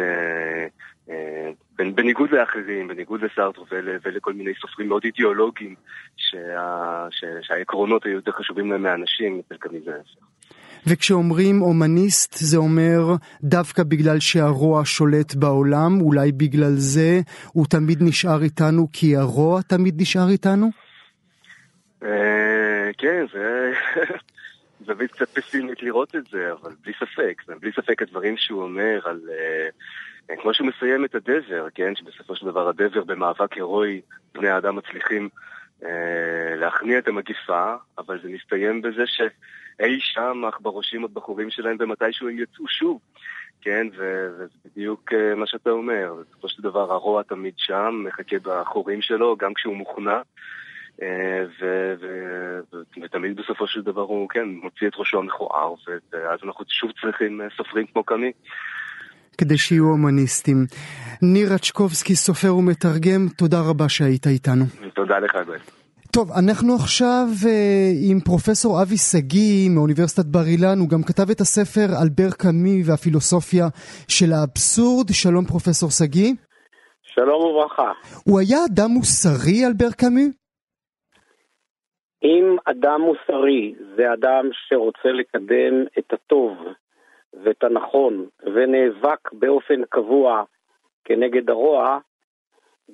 בניגוד 1.76 2.30
לאחרים, 2.32 2.88
בניגוד 2.88 3.22
לסארטר 3.22 3.62
ולכל 4.06 4.34
מיני 4.34 4.52
סופרים 4.62 4.88
מאוד 4.90 5.02
אידיאולוגיים, 5.06 5.76
שהעקרונות 7.42 8.06
היו 8.06 8.14
יותר 8.14 8.32
חשובים 8.32 8.72
להם 8.72 8.84
מהאנשים, 8.84 9.36
יותר 9.36 9.58
כנראה 9.58 9.94
ההפך. 9.94 10.28
וכשאומרים 10.88 11.60
הומניסט 11.60 12.34
זה 12.38 12.58
אומר 12.58 13.16
דווקא 13.44 13.84
בגלל 13.84 14.20
שהרוע 14.20 14.82
שולט 14.86 15.36
בעולם, 15.36 16.02
אולי 16.02 16.32
בגלל 16.32 16.74
זה 16.76 17.22
הוא 17.54 17.66
תמיד 17.70 17.98
נשאר 18.02 18.44
איתנו 18.44 18.88
כי 18.94 19.18
הרוע 19.18 19.62
תמיד 19.62 20.02
נשאר 20.02 20.30
איתנו? 20.30 20.87
כן, 22.98 23.26
זה 23.34 23.74
זווית 24.86 25.12
קצת 25.12 25.30
פסימית 25.30 25.84
לראות 25.84 26.16
את 26.16 26.26
זה, 26.28 26.52
אבל 26.52 26.72
בלי 26.84 26.94
ספק, 26.94 27.44
בלי 27.60 27.72
ספק 27.72 28.02
הדברים 28.02 28.38
שהוא 28.38 28.64
אומר 28.64 29.00
על... 29.06 29.22
כמו 30.42 30.54
שהוא 30.54 30.68
מסיים 30.68 31.06
את 31.06 31.16
הדבר, 31.16 31.68
כן, 31.76 31.96
שבסופו 31.96 32.36
של 32.36 32.46
דבר 32.46 32.70
הדבר 32.70 33.04
במאבק 33.04 33.54
הירואי, 33.54 34.02
בני 34.34 34.50
האדם 34.50 34.76
מצליחים 34.76 35.30
להכניע 36.58 37.00
את 37.00 37.08
המגיפה, 37.08 37.76
אבל 37.98 38.20
זה 38.24 38.30
מסתיים 38.30 38.82
בזה 38.82 39.04
שאי 39.06 40.00
שם 40.00 40.44
עכברושים 40.48 41.04
הבחורים 41.04 41.50
שלהם 41.50 41.78
ומתישהו 41.80 42.30
הם 42.30 42.40
יצאו 42.40 42.68
שוב. 42.68 43.00
כן, 43.62 43.88
וזה 43.94 44.46
בדיוק 44.66 45.14
מה 45.36 45.48
שאתה 45.48 45.70
אומר, 45.70 46.14
בסופו 46.30 46.50
של 46.50 46.64
דבר 46.64 46.92
הרוע 46.92 47.24
תמיד 47.24 47.54
שם, 47.58 48.04
מחכה 48.08 48.36
בחורים 48.44 49.02
שלו, 49.02 49.38
גם 49.38 49.54
כשהוא 49.54 49.76
מוכנע. 49.76 50.22
ותמיד 53.04 53.36
בסופו 53.36 53.68
של 53.68 53.82
דבר 53.82 54.02
הוא, 54.02 54.30
כן, 54.30 54.50
מוציא 54.64 54.88
את 54.88 54.94
ראשו 54.98 55.20
המכוער, 55.20 55.74
ואז 56.14 56.40
אנחנו 56.44 56.66
שוב 56.68 56.92
צריכים 57.02 57.42
סופרים 57.58 57.86
כמו 57.94 58.04
קאמי. 58.04 58.32
כדי 59.38 59.58
שיהיו 59.58 59.86
הומניסטים. 59.86 60.66
ניר 61.22 61.54
רצ'קובסקי, 61.54 62.16
סופר 62.16 62.56
ומתרגם, 62.56 63.28
תודה 63.38 63.58
רבה 63.70 63.90
שהיית 63.90 64.28
איתנו. 64.28 64.66
תודה 64.94 65.20
לך, 65.20 65.36
גואל. 65.46 65.60
טוב, 66.12 66.32
אנחנו 66.32 66.76
עכשיו 66.76 67.26
uh, 67.44 67.48
עם 68.12 68.20
פרופסור 68.20 68.82
אבי 68.82 68.98
שגיא 68.98 69.70
מאוניברסיטת 69.70 70.26
בר 70.26 70.46
אילן, 70.46 70.80
הוא 70.80 70.90
גם 70.90 71.04
כתב 71.04 71.30
את 71.30 71.42
הספר 71.42 71.88
אלבר 72.02 72.32
קאמי 72.32 72.82
והפילוסופיה 72.86 73.68
של 74.08 74.34
האבסורד. 74.34 75.08
שלום 75.12 75.46
פרופסור 75.46 75.90
שגיא. 75.90 76.34
שלום 77.04 77.44
וברכה. 77.44 77.92
הוא 78.24 78.40
היה 78.40 78.58
אדם 78.74 78.92
מוסרי, 78.92 79.66
אלבר 79.66 79.92
קאמי? 79.92 80.32
אם 82.24 82.56
אדם 82.66 83.02
מוסרי 83.02 83.76
זה 83.96 84.14
אדם 84.14 84.50
שרוצה 84.54 85.12
לקדם 85.12 85.84
את 86.00 86.14
הטוב 86.14 86.58
ואת 87.34 87.64
הנכון 87.64 88.26
ונאבק 88.44 89.32
באופן 89.32 89.86
קבוע 89.90 90.44
כנגד 91.06 91.50
הרוע, 91.50 92.00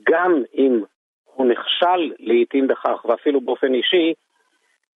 גם 0.10 0.44
אם 0.54 0.84
הוא 1.24 1.48
נכשל 1.48 2.14
לעיתים 2.20 2.68
בכך, 2.68 3.06
ואפילו 3.06 3.42
באופן 3.42 3.74
אישי, 3.74 4.14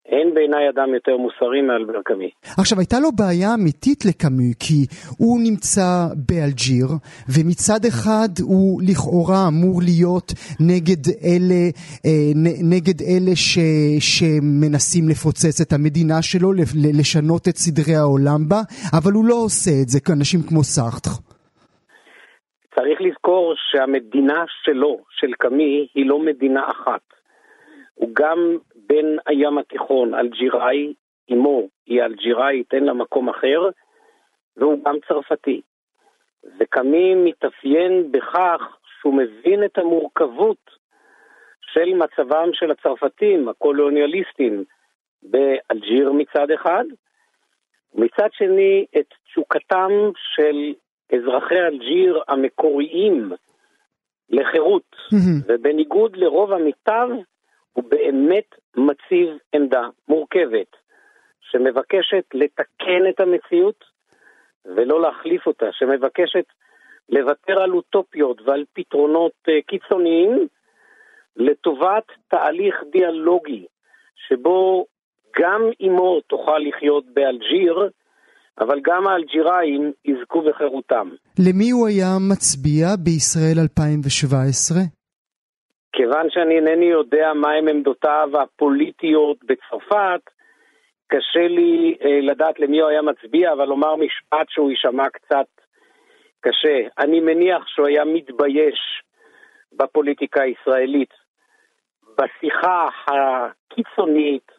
אין 0.08 0.34
בעיניי 0.34 0.70
אדם 0.70 0.94
יותר 0.94 1.18
מוסרי 1.18 1.62
מאלבר 1.62 2.02
קאמי. 2.06 2.30
עכשיו, 2.58 2.80
הייתה 2.80 3.00
לו 3.00 3.10
בעיה 3.12 3.54
אמיתית 3.54 4.06
לקאמי, 4.06 4.52
כי 4.60 4.80
הוא 5.20 5.40
נמצא 5.48 5.90
באלג'יר, 6.28 6.88
ומצד 7.34 7.82
אחד 7.88 8.30
הוא 8.42 8.82
לכאורה 8.90 9.48
אמור 9.48 9.82
להיות 9.86 10.30
נגד 10.60 11.04
אלה, 11.30 11.62
אה, 12.06 12.32
נגד 12.74 13.00
אלה 13.12 13.36
ש, 13.36 13.58
שמנסים 14.00 15.10
לפוצץ 15.10 15.62
את 15.62 15.74
המדינה 15.74 16.22
שלו, 16.22 16.50
לשנות 17.00 17.48
את 17.48 17.56
סדרי 17.56 17.96
העולם 17.96 18.42
בה, 18.50 18.62
אבל 18.98 19.12
הוא 19.12 19.26
לא 19.26 19.36
עושה 19.46 19.72
את 19.82 19.90
זה, 19.90 20.00
כאנשים 20.06 20.40
כמו 20.50 20.64
סארטר. 20.64 21.16
צריך 22.76 23.02
לזכור 23.02 23.54
שהמדינה 23.58 24.44
שלו, 24.64 24.98
של 25.10 25.32
קאמי, 25.40 25.88
היא 25.96 26.06
לא 26.06 26.20
מדינה 26.20 26.62
אחת. 26.72 27.02
הוא 27.96 28.10
גם 28.20 28.58
בן 28.88 29.06
הים 29.25 29.58
התיכון, 29.58 30.13
אלג'יראי, 30.13 30.94
אמו 31.34 31.67
היא 31.86 32.03
אלג'יראית, 32.03 32.74
אין 32.74 32.84
לה 32.84 32.94
מקום 32.94 33.29
אחר, 33.29 33.70
והוא 34.58 34.84
גם 34.86 34.96
צרפתי. 35.08 35.62
וקאמי 36.60 37.15
מתאפיין 37.15 38.12
בכך 38.12 38.77
שהוא 39.01 39.13
מבין 39.13 39.63
את 39.63 39.77
המורכבות 39.77 40.70
של 41.62 41.94
מצבם 41.94 42.50
של 42.53 42.72
הצרפתים, 42.72 43.50
הקולוניאליסטים, 43.50 44.63
באלג'יר 45.24 46.12
מצד 46.12 46.51
אחד, 46.51 46.84
ומצד 47.96 48.29
שני 48.32 48.86
את 49.00 49.13
תשוקתם 49.25 49.91
של 50.36 50.74
אזרחי 51.15 51.60
אלג'יר 51.60 52.22
המקוריים 52.27 53.32
לחירות, 54.29 54.96
ובניגוד 55.48 56.15
לרוב 56.15 56.51
עמיתיו, 56.51 57.10
הוא 57.78 57.84
באמת 57.90 58.56
מציב 58.78 59.30
עמדה 59.56 59.84
מורכבת, 60.08 60.72
שמבקשת 61.52 62.26
לתקן 62.34 63.02
את 63.10 63.20
המציאות 63.20 63.84
ולא 64.66 65.02
להחליף 65.02 65.48
אותה, 65.48 65.66
שמבקשת 65.72 66.46
לוותר 67.10 67.62
על 67.64 67.72
אוטופיות 67.72 68.42
ועל 68.42 68.64
פתרונות 68.74 69.32
uh, 69.48 69.52
קיצוניים 69.68 70.48
לטובת 71.36 72.04
תהליך 72.28 72.76
דיאלוגי, 72.92 73.66
שבו 74.28 74.86
גם 75.40 75.62
אמו 75.88 76.22
תוכל 76.22 76.58
לחיות 76.58 77.06
באלג'יר, 77.14 77.90
אבל 78.60 78.80
גם 78.84 79.08
האלג'יראים 79.08 79.92
יזכו 80.06 80.42
בחירותם. 80.42 81.10
למי 81.40 81.70
הוא 81.70 81.88
היה 81.88 82.18
מצביע 82.32 82.88
בישראל 83.04 83.60
2017? 83.62 84.97
כיוון 85.94 86.29
שאני 86.29 86.56
אינני 86.56 86.86
יודע 86.86 87.34
מהם 87.34 87.67
עמדותיו 87.67 88.29
הפוליטיות 88.41 89.38
בצרפת, 89.44 90.22
קשה 91.08 91.48
לי 91.48 91.98
אה, 92.01 92.20
לדעת 92.22 92.60
למי 92.60 92.82
הוא 92.82 92.89
היה 92.89 93.01
מצביע, 93.01 93.53
אבל 93.53 93.65
לומר 93.65 93.96
משפט 93.96 94.50
שהוא 94.50 94.70
יישמע 94.70 95.10
קצת 95.10 95.48
קשה. 96.41 96.88
אני 97.00 97.20
מניח 97.20 97.67
שהוא 97.67 97.88
היה 97.88 98.06
מתבייש 98.06 98.79
בפוליטיקה 99.74 100.41
הישראלית. 100.41 101.13
בשיחה 102.17 102.88
הקיצונית, 103.08 104.51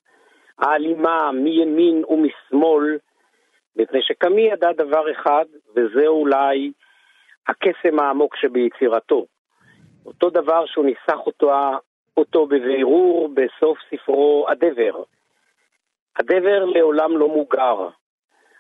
האלימה 0.59 1.33
מימין 1.33 2.05
ומשמאל, 2.09 2.99
מפני 3.77 4.03
שקמי 4.03 4.43
ידע 4.43 4.73
דבר 4.73 5.13
אחד, 5.13 5.45
וזה 5.77 6.07
אולי 6.07 6.73
הקסם 7.49 8.01
העמוק 8.01 8.37
שביצירתו. 8.37 9.27
אותו 10.07 10.31
דבר 10.31 10.67
שהוא 10.67 10.85
ניסח 10.85 11.27
אותו, 11.27 11.53
אותו 12.17 12.47
בבירור 12.47 13.29
בסוף 13.35 13.79
ספרו 13.91 14.47
הדבר. 14.49 15.03
הדבר 16.17 16.65
לעולם 16.65 17.19
לא 17.19 17.29
מוגר. 17.29 17.89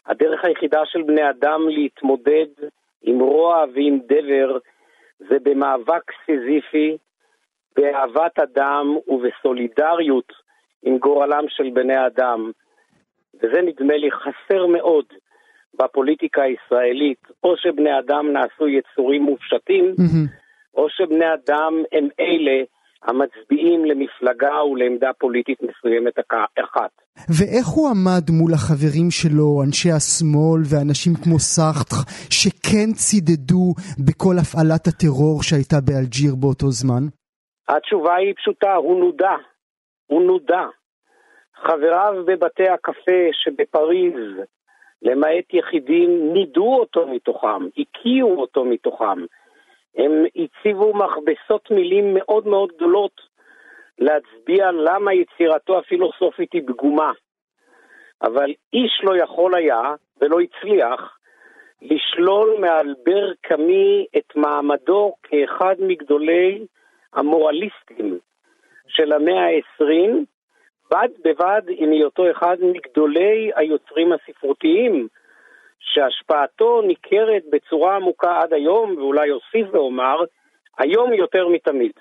הדרך 0.06 0.44
היחידה 0.44 0.80
של 0.86 1.02
בני 1.02 1.30
אדם 1.30 1.68
להתמודד 1.68 2.46
עם 3.02 3.20
רוע 3.20 3.64
ועם 3.74 3.98
דבר 4.06 4.58
זה 5.18 5.36
במאבק 5.42 6.02
סיזיפי, 6.26 6.96
באהבת 7.76 8.38
אדם 8.38 8.96
ובסולידריות 9.08 10.32
עם 10.82 10.98
גורלם 10.98 11.44
של 11.48 11.70
בני 11.70 12.06
אדם. 12.06 12.50
וזה 13.34 13.62
נדמה 13.62 13.96
לי 13.96 14.10
חסר 14.10 14.66
מאוד 14.66 15.04
בפוליטיקה 15.74 16.42
הישראלית, 16.42 17.22
או 17.44 17.56
שבני 17.56 17.98
אדם 17.98 18.32
נעשו 18.32 18.68
יצורים 18.68 19.22
מופשטים, 19.22 19.94
mm-hmm. 19.98 20.47
או 20.78 20.86
שבני 20.88 21.28
אדם 21.34 21.72
הם 21.92 22.08
אלה 22.20 22.58
המצביעים 23.02 23.84
למפלגה 23.84 24.64
ולעמדה 24.64 25.10
פוליטית 25.18 25.58
מסוימת 25.62 26.14
אחת. 26.64 26.90
ואיך 27.38 27.66
הוא 27.66 27.88
עמד 27.90 28.24
מול 28.38 28.52
החברים 28.54 29.10
שלו, 29.10 29.62
אנשי 29.66 29.90
השמאל 29.96 30.60
ואנשים 30.70 31.12
כמו 31.24 31.38
סארטר, 31.38 32.02
שכן 32.30 32.88
צידדו 32.92 33.64
בכל 34.06 34.34
הפעלת 34.40 34.84
הטרור 34.86 35.42
שהייתה 35.42 35.76
באלג'יר 35.86 36.32
באותו 36.40 36.70
זמן? 36.70 37.02
התשובה 37.68 38.14
היא 38.14 38.34
פשוטה, 38.36 38.74
הוא 38.74 39.00
נודע. 39.00 39.36
הוא 40.06 40.22
נודע. 40.22 40.64
חבריו 41.62 42.12
בבתי 42.26 42.68
הקפה 42.68 43.22
שבפריז, 43.32 44.14
למעט 45.02 45.54
יחידים, 45.54 46.32
נידו 46.32 46.74
אותו 46.80 47.06
מתוכם, 47.06 47.62
הקיאו 47.78 48.40
אותו 48.40 48.64
מתוכם. 48.64 49.18
הם 49.96 50.24
הציבו 50.36 50.92
מכבסות 50.94 51.70
מילים 51.70 52.14
מאוד 52.14 52.46
מאוד 52.46 52.72
גדולות 52.76 53.20
להצביע 53.98 54.70
למה 54.70 55.14
יצירתו 55.14 55.78
הפילוסופית 55.78 56.52
היא 56.52 56.62
פגומה. 56.66 57.12
אבל 58.22 58.52
איש 58.72 59.00
לא 59.02 59.16
יכול 59.16 59.54
היה, 59.54 59.94
ולא 60.20 60.36
הצליח, 60.40 61.18
לשלול 61.82 62.56
מאלבר 62.60 63.32
קאמי 63.40 64.06
את 64.16 64.36
מעמדו 64.36 65.14
כאחד 65.22 65.74
מגדולי 65.78 66.66
המורליסטים 67.12 68.18
של 68.88 69.12
המאה 69.12 69.46
ה-20, 69.46 69.84
בד 70.90 71.08
בבד 71.24 71.62
עם 71.68 71.90
היותו 71.90 72.30
אחד 72.30 72.56
מגדולי 72.60 73.50
היוצרים 73.56 74.12
הספרותיים 74.12 75.08
שהשפעתו 75.94 76.82
ניכרת 76.82 77.42
בצורה 77.52 77.96
עמוקה 77.96 78.40
עד 78.42 78.52
היום, 78.52 78.96
ואולי 78.98 79.30
אוסיף 79.30 79.74
ואומר, 79.74 80.16
היום 80.78 81.12
יותר 81.12 81.48
מתמיד. 81.48 81.92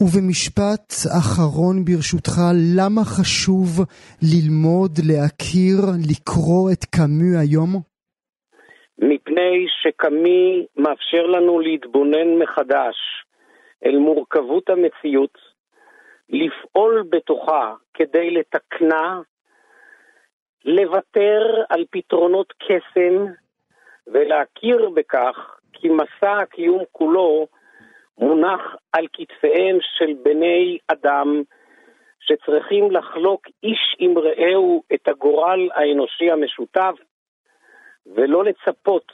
ובמשפט 0.00 0.86
אחרון 1.20 1.84
ברשותך, 1.84 2.32
למה 2.78 3.00
חשוב 3.04 3.68
ללמוד, 4.22 4.92
להכיר, 5.08 5.76
לקרוא 6.10 6.70
את 6.72 6.84
קאמי 6.84 7.36
היום? 7.42 7.70
מפני 8.98 9.66
שקאמי 9.82 10.66
מאפשר 10.76 11.26
לנו 11.26 11.60
להתבונן 11.60 12.28
מחדש 12.42 12.96
אל 13.84 13.98
מורכבות 13.98 14.70
המציאות, 14.70 15.38
לפעול 16.28 17.04
בתוכה 17.10 17.74
כדי 17.94 18.30
לתקנה 18.30 19.20
לוותר 20.64 21.62
על 21.68 21.84
פתרונות 21.90 22.52
קסם 22.52 23.24
ולהכיר 24.06 24.90
בכך 24.90 25.58
כי 25.72 25.88
מסע 25.88 26.32
הקיום 26.32 26.82
כולו 26.92 27.46
מונח 28.18 28.60
על 28.92 29.06
כתפיהם 29.12 29.78
של 29.80 30.12
בני 30.22 30.78
אדם 30.88 31.42
שצריכים 32.20 32.90
לחלוק 32.90 33.46
איש 33.62 33.96
עם 33.98 34.18
רעהו 34.18 34.82
את 34.94 35.08
הגורל 35.08 35.68
האנושי 35.74 36.30
המשותף 36.30 36.94
ולא 38.06 38.44
לצפות 38.44 39.12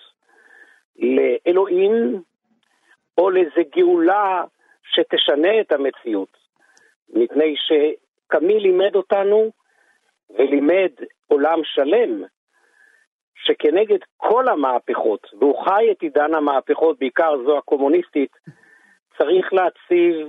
לאלוהים 0.98 2.22
או 3.18 3.30
לאיזה 3.30 3.62
גאולה 3.76 4.44
שתשנה 4.84 5.60
את 5.60 5.72
המציאות, 5.72 6.36
מפני 7.08 7.54
שקמי 7.56 8.60
לימד 8.60 8.94
אותנו 8.94 9.50
ולימד 10.38 10.92
עולם 11.26 11.60
שלם, 11.64 12.24
שכנגד 13.34 13.98
כל 14.16 14.48
המהפכות, 14.48 15.26
והוא 15.38 15.64
חי 15.64 15.90
את 15.90 16.02
עידן 16.02 16.34
המהפכות, 16.34 16.98
בעיקר 16.98 17.32
זו 17.46 17.58
הקומוניסטית, 17.58 18.30
צריך 19.18 19.52
להציב 19.52 20.26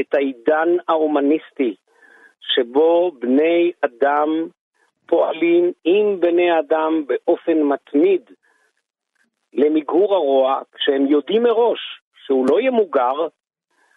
את 0.00 0.14
העידן 0.14 0.68
ההומניסטי, 0.88 1.74
שבו 2.40 3.12
בני 3.18 3.72
אדם 3.80 4.28
פועלים 5.06 5.72
עם 5.84 6.20
בני 6.20 6.58
אדם 6.58 7.04
באופן 7.06 7.62
מתמיד 7.62 8.30
למיגור 9.52 10.14
הרוע, 10.14 10.60
כשהם 10.74 11.06
יודעים 11.06 11.42
מראש 11.42 11.78
שהוא 12.24 12.46
לא 12.50 12.60
ימוגר, 12.60 13.28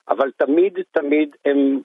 אבל 0.09 0.31
תמיד 0.37 0.73
תמיד 0.91 1.29
הם 1.45 1.79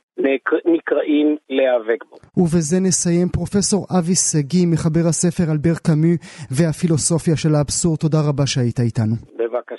נקראים 0.74 1.36
להיאבק 1.50 2.04
בו. 2.10 2.16
ובזה 2.36 2.76
נסיים 2.80 3.28
פרופסור 3.28 3.86
אבי 3.98 4.14
שגיא, 4.14 4.66
מחבר 4.66 5.08
הספר 5.08 5.44
אלבר 5.52 5.74
קאמי 5.86 6.16
והפילוסופיה 6.50 7.36
של 7.36 7.54
האבסורד. 7.54 7.98
תודה 7.98 8.18
רבה 8.28 8.46
שהיית 8.46 8.80
איתנו. 8.80 9.14
בבקשה. 9.38 9.69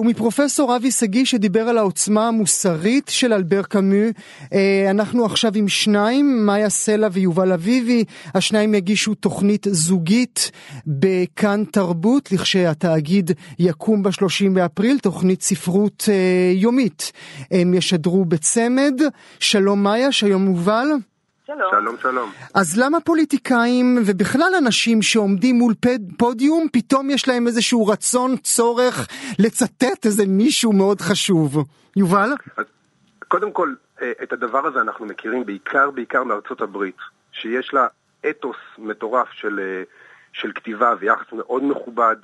ומפרופסור 0.00 0.76
אבי 0.76 0.90
שגיא 0.90 1.24
שדיבר 1.24 1.60
על 1.60 1.78
העוצמה 1.78 2.28
המוסרית 2.28 3.08
של 3.08 3.32
אלבר 3.32 3.62
קאמי, 3.62 4.06
אה, 4.52 4.86
אנחנו 4.90 5.24
עכשיו 5.24 5.52
עם 5.54 5.68
שניים, 5.68 6.46
מאיה 6.46 6.68
סלע 6.68 7.08
ויובל 7.12 7.52
אביבי, 7.52 8.04
השניים 8.34 8.74
יגישו 8.74 9.14
תוכנית 9.14 9.66
זוגית 9.70 10.50
בכאן 10.86 11.64
תרבות, 11.72 12.32
לכשהתאגיד 12.32 13.30
יקום 13.58 14.02
ב-30 14.02 14.50
באפריל, 14.52 14.98
תוכנית 14.98 15.42
ספרות 15.42 16.04
אה, 16.08 16.52
יומית. 16.54 17.12
הם 17.50 17.74
ישדרו 17.74 18.24
בצמד. 18.24 19.00
שלום 19.40 19.82
מאיה, 19.82 20.12
שלום 20.12 20.46
יובל. 20.46 20.88
שלום. 21.48 21.70
שלום, 21.70 21.96
שלום. 21.98 22.30
אז 22.54 22.78
למה 22.78 23.00
פוליטיקאים 23.00 23.98
ובכלל 24.06 24.52
אנשים 24.58 25.02
שעומדים 25.02 25.56
מול 25.56 25.74
פד, 25.80 25.98
פודיום, 26.18 26.66
פתאום 26.72 27.10
יש 27.10 27.28
להם 27.28 27.46
איזשהו 27.46 27.86
רצון, 27.86 28.36
צורך 28.36 29.08
לצטט 29.38 30.06
איזה 30.06 30.24
מישהו 30.26 30.72
מאוד 30.72 31.00
חשוב? 31.00 31.56
יובל? 31.96 32.30
אז, 32.56 32.64
קודם 33.28 33.52
כל, 33.52 33.74
אה, 34.02 34.12
את 34.22 34.32
הדבר 34.32 34.66
הזה 34.66 34.80
אנחנו 34.80 35.06
מכירים 35.06 35.46
בעיקר, 35.46 35.90
בעיקר 35.90 36.24
מארצות 36.24 36.60
הברית, 36.60 36.96
שיש 37.32 37.74
לה 37.74 37.86
אתוס 38.30 38.56
מטורף 38.78 39.28
של, 39.32 39.60
אה, 39.60 39.82
של 40.32 40.52
כתיבה 40.52 40.94
ויחס 41.00 41.32
מאוד 41.32 41.64
מכובד 41.64 42.16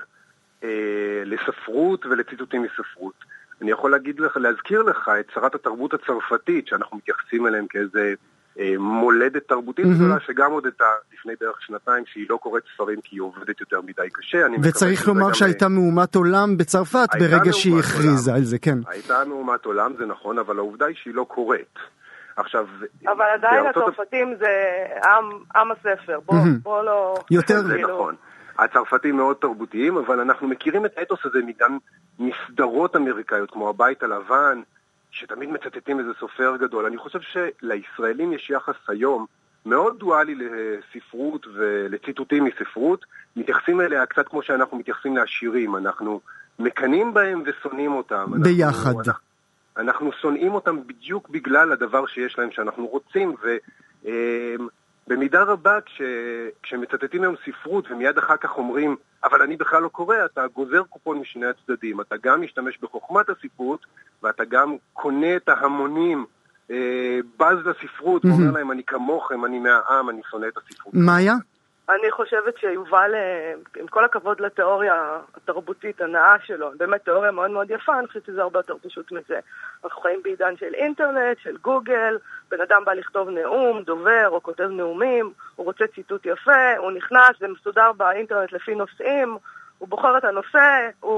אה, 0.65 1.23
לספרות 1.25 2.07
ולציטוטים 2.07 2.63
מספרות. 2.63 3.15
אני 3.63 3.71
יכול 3.71 3.91
להגיד 3.91 4.21
לך, 4.21 4.37
להזכיר 4.37 4.83
לך 4.83 5.11
את 5.21 5.27
שרת 5.35 5.55
התרבות 5.55 5.95
הצרפתית, 5.95 6.67
שאנחנו 6.67 6.97
מתייחסים 6.97 7.47
אליהם 7.47 7.67
כאיזה 7.67 8.15
מולדת 8.79 9.49
תרבותית 9.49 9.85
mm-hmm. 9.85 9.95
גדולה, 9.95 10.21
שגם 10.27 10.53
הודתה 10.53 10.85
לפני 11.15 11.33
בערך 11.41 11.63
שנתיים 11.63 12.05
שהיא 12.07 12.27
לא 12.31 12.37
קוראת 12.37 12.63
ספרים 12.75 13.01
כי 13.05 13.17
היא 13.17 13.21
עובדת 13.23 13.61
יותר 13.61 13.81
מדי 13.81 14.11
קשה. 14.13 14.47
וצריך 14.63 15.09
לומר 15.09 15.33
שהייתה 15.33 15.65
גם... 15.65 15.75
מהומת 15.75 16.15
עולם 16.15 16.57
בצרפת 16.57 17.09
ברגע 17.19 17.53
שהיא 17.53 17.79
הכריזה 17.79 18.35
על 18.35 18.43
זה, 18.43 18.59
כן. 18.59 18.79
הייתה 18.89 19.25
מהומת 19.29 19.65
עולם, 19.65 19.93
זה 19.99 20.07
נכון, 20.07 20.39
אבל 20.39 20.59
העובדה 20.59 20.87
היא 20.87 20.97
שהיא 21.03 21.15
לא 21.15 21.25
קוראת. 21.29 21.79
עכשיו... 22.37 22.67
אבל 23.07 23.25
עדיין 23.35 23.67
הצרפתים 23.67 24.35
זה 24.39 24.75
עם, 25.05 25.31
עם 25.57 25.71
הספר, 25.73 26.21
בוא, 26.27 26.35
mm-hmm. 26.35 26.63
בוא 26.63 26.83
לא... 26.83 27.15
יותר... 27.31 27.63
זה 27.63 27.77
נכון. 27.79 28.15
הצרפתים 28.59 29.17
מאוד 29.17 29.37
תרבותיים, 29.37 29.97
אבל 29.97 30.21
אנחנו 30.21 30.49
מכירים 30.49 30.87
את 30.87 30.99
האתוס 30.99 31.19
הזה 31.25 31.39
מגם 31.47 31.79
מסדרות 32.19 32.97
אמריקאיות, 32.97 33.51
כמו 33.51 33.69
הבית 33.69 34.03
הלבן, 34.03 34.61
שתמיד 35.15 35.49
מצטטים 35.49 35.99
איזה 35.99 36.11
סופר 36.21 36.57
גדול. 36.57 36.87
אני 36.87 36.99
חושב 36.99 37.19
שלישראלים 37.21 38.33
יש 38.33 38.51
יחס 38.51 38.75
היום 38.89 39.27
מאוד 39.67 39.99
דואלי 39.99 40.35
לספרות 40.35 41.47
ולציטוטים 41.55 42.45
מספרות. 42.45 43.05
מתייחסים 43.37 43.81
אליה 43.81 44.07
קצת 44.07 44.29
כמו 44.29 44.43
שאנחנו 44.43 44.79
מתייחסים 44.79 45.17
לעשירים. 45.17 45.77
אנחנו 45.77 46.21
מקנאים 46.59 47.15
בהם 47.15 47.43
ושונאים 47.47 47.93
אותם. 47.93 48.27
ביחד. 48.43 48.91
אנחנו, 48.91 49.13
אנחנו, 49.77 50.13
שונאים 50.13 50.55
אותם 50.55 50.87
בדיוק 50.87 51.29
בגלל 51.29 51.73
הדבר 51.73 52.07
שיש 52.07 52.39
להם 52.39 52.51
שאנחנו 52.51 52.87
רוצים, 52.87 53.35
ו... 53.43 53.57
במידה 55.09 55.43
רבה 55.43 55.81
כש, 55.81 56.03
כשמצטטים 56.63 57.23
היום 57.23 57.35
ספרות 57.47 57.91
ומיד 57.91 58.19
אחר 58.19 58.37
כך 58.37 58.57
אומרים 58.57 58.97
אבל 59.25 59.43
אני 59.43 59.57
בכלל 59.57 59.83
לא 59.83 59.89
קורא, 59.89 60.17
אתה 60.25 60.47
גוזר 60.55 60.83
קופון 60.83 61.19
משני 61.19 61.47
הצדדים. 61.47 62.01
אתה 62.01 62.15
גם 62.23 62.43
משתמש 62.43 62.79
בחוכמת 62.83 63.27
הספרות 63.29 63.87
ואתה 64.23 64.45
גם 64.45 64.77
קונה 64.93 65.37
את 65.37 65.49
ההמונים, 65.49 66.27
אה, 66.71 67.19
בז 67.39 67.67
לספרות, 67.67 68.25
mm-hmm. 68.25 68.29
ואומר 68.29 68.51
להם 68.51 68.73
אני 68.73 68.83
כמוכם, 68.87 69.45
אני 69.45 69.59
מהעם, 69.59 70.11
אני 70.11 70.21
שונא 70.31 70.47
את 70.47 70.57
הספרות. 70.57 70.95
מאיה? 70.95 71.35
אני 71.89 72.11
חושבת 72.11 72.59
שיובל, 72.59 73.15
אה, 73.15 73.55
עם 73.77 73.87
כל 73.87 74.05
הכבוד 74.05 74.41
לתיאוריה 74.41 75.19
התרבותית 75.37 76.01
הנאה 76.01 76.35
שלו, 76.45 76.71
באמת 76.77 77.05
תיאוריה 77.05 77.31
מאוד 77.31 77.51
מאוד 77.51 77.71
יפה, 77.71 77.99
אני 77.99 78.07
חושבת 78.07 78.25
שזה 78.25 78.43
הרבה 78.43 78.59
יותר 78.59 78.75
פשוט 78.83 79.13
מזה. 79.13 79.41
אנחנו 79.85 80.03
חיים 80.03 80.21
בעידן 80.23 80.57
של 80.57 80.75
אינטרנט, 80.75 81.39
של 81.39 81.57
גוגל, 81.57 82.19
בן 82.51 82.61
אדם 82.61 82.85
בא 82.85 82.93
לכתוב 82.93 83.29
נאום, 83.29 83.83
דובר 83.83 84.29
או 84.29 84.43
כותב 84.43 84.69
נאומים, 84.71 85.33
הוא 85.57 85.67
רוצה 85.67 85.85
ציטוט 85.95 86.27
יפה, 86.27 86.77
הוא 86.79 86.91
נכנס, 86.91 87.31
זה 87.41 87.49
מסודר 87.49 87.93
באינטרנט 87.93 88.53
לפי 88.53 88.75
נושאים, 88.75 89.37
הוא 89.85 89.91
בוחר 89.91 90.19
את 90.19 90.25
הנושא, 90.25 90.89
הוא, 91.01 91.13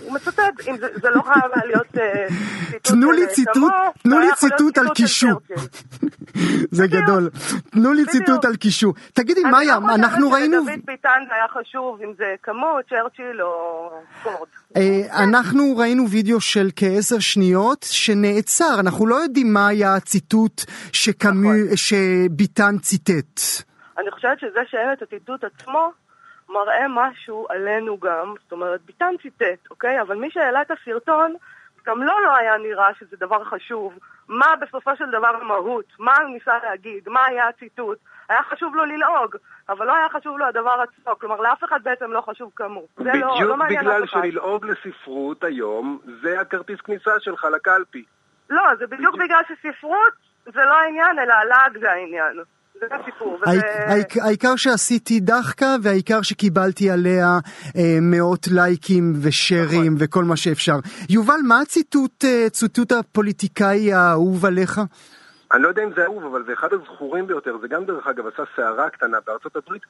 הוא, 0.00 0.14
מצטט, 0.14 0.68
אם 0.68 0.76
זה, 0.76 0.86
זה 0.94 1.10
לא 1.10 1.22
חייב 1.22 1.66
להיות 1.66 1.98
אה, 1.98 2.26
ציטוט 2.70 2.92
תנו 2.92 3.12
לי 3.12 3.26
ציטוט, 3.26 3.72
תנו 4.02 4.18
לי 4.18 4.28
ציטוט 4.36 4.78
על 4.78 4.88
קישור. 4.94 5.40
זה 6.78 6.86
גדול. 6.86 7.30
תנו 7.70 7.92
לי 7.92 8.04
ציטוט 8.06 8.44
על 8.44 8.56
קישור. 8.56 8.94
תגידי, 9.12 9.40
מאיה, 9.42 9.76
אנחנו 9.76 10.30
ראינו... 10.30 10.56
אני 10.58 10.66
לא 10.66 10.72
חושבת 10.72 10.84
ביטן 10.84 11.24
זה 11.28 11.34
היה 11.34 11.48
חשוב, 11.48 12.00
אם 12.02 12.12
זה 12.18 12.34
כמות, 12.42 12.84
צ'רצ'יל 12.88 13.42
או 13.42 13.90
פורד. 14.22 14.48
אה, 14.76 15.24
אנחנו 15.24 15.76
ראינו 15.76 16.10
וידאו 16.10 16.40
של 16.40 16.68
כעשר 16.76 17.18
שניות 17.18 17.86
שנעצר, 17.90 18.80
אנחנו 18.80 19.06
לא 19.06 19.14
יודעים 19.14 19.52
מה 19.52 19.68
היה 19.68 19.94
הציטוט 19.94 20.60
נכון. 21.24 21.76
שביטן 21.76 22.78
ציטט. 22.78 23.40
אני 23.98 24.10
חושבת 24.10 24.40
שזה 24.40 24.60
שאין 24.70 24.92
את 24.92 25.02
הציטוט 25.02 25.44
עצמו, 25.44 26.03
מראה 26.54 26.86
משהו 26.88 27.46
עלינו 27.50 27.98
גם, 27.98 28.34
זאת 28.42 28.52
אומרת, 28.52 28.80
ביטן 28.80 29.14
ציטט, 29.22 29.70
אוקיי? 29.70 30.00
אבל 30.00 30.16
מי 30.16 30.30
שהעלה 30.30 30.62
את 30.62 30.70
הסרטון, 30.70 31.34
גם 31.86 32.02
לו 32.02 32.06
לא, 32.06 32.22
לא 32.22 32.36
היה 32.36 32.56
נראה 32.58 32.94
שזה 32.98 33.16
דבר 33.16 33.44
חשוב. 33.44 33.98
מה 34.28 34.46
בסופו 34.60 34.96
של 34.96 35.10
דבר 35.10 35.36
המהות? 35.40 35.84
מה 35.98 36.16
הוא 36.22 36.30
ניסה 36.30 36.58
להגיד? 36.62 37.08
מה 37.08 37.24
היה 37.26 37.48
הציטוט? 37.48 37.98
היה 38.28 38.42
חשוב 38.42 38.74
לו 38.74 38.84
ללעוג, 38.84 39.36
אבל 39.68 39.86
לא 39.86 39.94
היה 39.96 40.08
חשוב 40.08 40.38
לו 40.38 40.46
הדבר 40.46 40.82
עצמו. 40.82 41.18
כלומר, 41.18 41.40
לאף 41.40 41.64
אחד 41.64 41.82
בעצם 41.82 42.12
לא 42.12 42.20
חשוב 42.20 42.52
כמוהו. 42.56 42.86
זה 42.96 43.10
בדיוק 43.10 43.40
לא, 43.40 43.48
לא 43.48 43.56
מעניין 43.56 43.80
בגלל 43.80 44.06
שללעוג 44.06 44.66
לספרות 44.66 45.44
היום, 45.44 45.98
זה 46.22 46.40
הכרטיס 46.40 46.80
כניסה 46.80 47.20
שלך 47.20 47.46
לקלפי. 47.54 48.04
לא, 48.50 48.62
זה 48.78 48.86
בדיוק, 48.86 49.14
בדיוק. 49.14 49.14
בגלל 49.14 49.42
שספרות 49.48 50.12
זה 50.44 50.60
לא 50.60 50.80
העניין, 50.80 51.18
אלא 51.18 51.34
הלעג 51.34 51.78
זה 51.78 51.92
העניין. 51.92 52.36
זה 52.80 52.86
הסיפור. 53.00 53.38
העיקר 54.22 54.56
שעשיתי 54.56 55.20
דחקה 55.20 55.76
והעיקר 55.82 56.22
שקיבלתי 56.22 56.90
עליה 56.90 57.38
אה, 57.76 57.98
מאות 58.02 58.48
לייקים 58.50 59.12
ושרים 59.20 59.94
נכון. 59.94 59.96
וכל 59.98 60.24
מה 60.24 60.36
שאפשר. 60.36 60.76
יובל, 61.08 61.40
מה 61.44 61.60
הציטוט, 61.60 62.24
אה, 62.24 62.46
ציטוט 62.50 62.92
הפוליטיקאי 62.92 63.92
האהוב 63.92 64.46
עליך? 64.46 64.80
אני 65.54 65.62
לא 65.62 65.68
יודע 65.68 65.84
אם 65.84 65.90
זה 65.96 66.04
אהוב, 66.04 66.24
אבל 66.24 66.44
זה 66.46 66.52
אחד 66.52 66.72
הזכורים 66.72 67.26
ביותר, 67.26 67.58
זה 67.58 67.68
גם 67.68 67.84
דרך 67.84 68.06
אגב 68.06 68.26
עשה 68.26 68.42
סערה 68.56 68.90
קטנה 68.90 69.18
בארצות 69.26 69.56
הברית. 69.56 69.82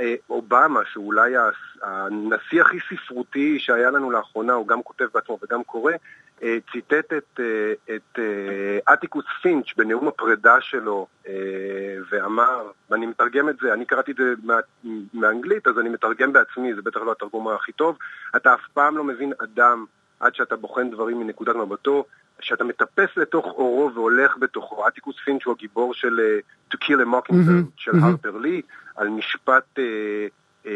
אה, 0.00 0.14
אובמה, 0.30 0.80
שהוא 0.84 1.06
אולי 1.06 1.34
הנשיא 1.82 2.60
הכי 2.60 2.78
ספרותי 2.80 3.58
שהיה 3.58 3.90
לנו 3.90 4.10
לאחרונה, 4.10 4.52
הוא 4.52 4.68
גם 4.68 4.82
כותב 4.82 5.04
בעצמו 5.14 5.38
וגם 5.42 5.64
קורא, 5.64 5.92
אה, 6.42 6.56
ציטט 6.72 7.12
את, 7.12 7.40
אה, 7.40 7.94
את 7.96 8.18
אטיקוס 8.92 9.24
פינץ' 9.42 9.66
בנאום 9.76 10.08
הפרידה 10.08 10.60
שלו 10.60 11.06
ואמר, 12.10 12.70
ואני 12.90 13.06
מתרגם 13.06 13.48
את 13.48 13.56
זה, 13.62 13.72
אני 13.72 13.84
קראתי 13.84 14.12
את 14.12 14.16
זה 14.16 14.34
מאנגלית, 15.14 15.66
אז 15.66 15.78
אני 15.78 15.88
מתרגם 15.88 16.32
בעצמי, 16.32 16.74
זה 16.74 16.82
בטח 16.82 17.00
לא 17.00 17.12
התרגום 17.12 17.48
הכי 17.48 17.72
טוב, 17.72 17.98
אתה 18.36 18.54
אף 18.54 18.68
פעם 18.72 18.96
לא 18.96 19.04
מבין 19.04 19.32
אדם 19.38 19.84
עד 20.22 20.34
שאתה 20.34 20.56
בוחן 20.56 20.90
דברים 20.90 21.20
מנקודת 21.20 21.56
מבטו, 21.56 22.04
שאתה 22.40 22.64
מטפס 22.64 23.16
לתוך 23.16 23.46
אורו 23.46 23.90
והולך 23.94 24.36
בתוכו. 24.38 24.88
אטיקוס 24.88 25.16
פינץ' 25.24 25.44
הוא 25.44 25.54
הגיבור 25.58 25.94
של 25.94 26.20
uh, 26.20 26.74
To 26.74 26.78
Kill 26.84 27.00
a 27.02 27.06
Mockingbird 27.06 27.32
mm-hmm, 27.32 27.76
של 27.76 27.90
mm-hmm. 27.90 28.04
הרפר 28.04 28.36
לי, 28.36 28.62
על 28.96 29.08
משפט 29.08 29.64
uh, 29.78 29.80
uh, 30.64 30.68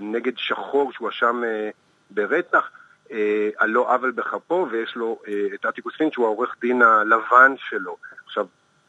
נגד 0.00 0.32
שחור 0.36 0.92
שהואשם 0.92 1.42
uh, 1.42 1.74
ברצח, 2.10 2.70
uh, 3.08 3.12
על 3.56 3.70
לא 3.70 3.94
עוול 3.94 4.10
בכפו, 4.10 4.66
ויש 4.70 4.96
לו 4.96 5.18
uh, 5.24 5.30
את 5.54 5.66
אטיקוס 5.66 5.96
פינץ' 5.96 6.12
שהוא 6.12 6.26
העורך 6.26 6.56
דין 6.60 6.82
הלבן 6.82 7.54
שלו. 7.56 7.96
עכשיו, 8.26 8.46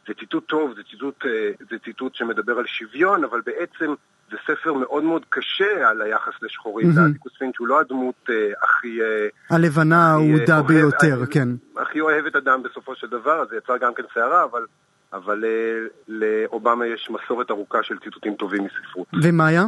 זה 0.08 0.14
ציטוט 0.14 0.46
טוב, 0.46 0.74
זה 0.76 0.82
ציטוט, 0.90 1.22
uh, 1.22 1.64
זה 1.70 1.76
ציטוט 1.84 2.14
שמדבר 2.14 2.58
על 2.58 2.66
שוויון, 2.66 3.24
אבל 3.24 3.40
בעצם 3.40 3.94
זה 4.30 4.36
ספר 4.46 4.72
מאוד 4.72 5.04
מאוד 5.04 5.24
קשה 5.28 5.88
על 5.88 6.02
היחס 6.02 6.32
לשחורים. 6.42 6.86
Mm-hmm. 6.90 7.10
אטיקוס 7.10 7.32
פינץ' 7.38 7.58
הוא 7.58 7.68
לא 7.68 7.80
הדמות 7.80 8.30
אה, 8.30 8.52
הכי... 8.62 9.02
אה, 9.02 9.28
הלבנה 9.50 10.10
האהודה 10.10 10.62
ביותר, 10.62 11.20
אה, 11.20 11.26
כן. 11.26 11.48
הכי 11.76 12.00
אוהבת 12.00 12.36
אדם 12.36 12.62
בסופו 12.62 12.94
של 12.94 13.06
דבר, 13.06 13.44
זה 13.50 13.56
יצר 13.56 13.76
גם 13.76 13.94
כן 13.94 14.02
סערה, 14.14 14.44
אבל, 14.44 14.66
אבל 15.12 15.44
אה, 15.44 15.86
לאובמה 16.08 16.86
יש 16.86 17.10
מסורת 17.10 17.50
ארוכה 17.50 17.82
של 17.82 17.98
ציטוטים 17.98 18.34
טובים 18.34 18.64
מספרות. 18.64 19.06
ומאיה? 19.22 19.64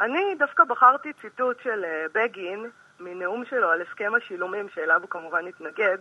אני 0.00 0.34
דווקא 0.38 0.64
בחרתי 0.64 1.12
ציטוט 1.22 1.56
של 1.62 1.84
אה, 1.84 2.06
בגין, 2.14 2.66
מנאום 3.00 3.44
שלו 3.50 3.70
על 3.70 3.82
הסכם 3.82 4.12
השילומים, 4.16 4.66
שאליו 4.74 5.00
הוא 5.00 5.10
כמובן 5.10 5.46
התנגד. 5.48 5.98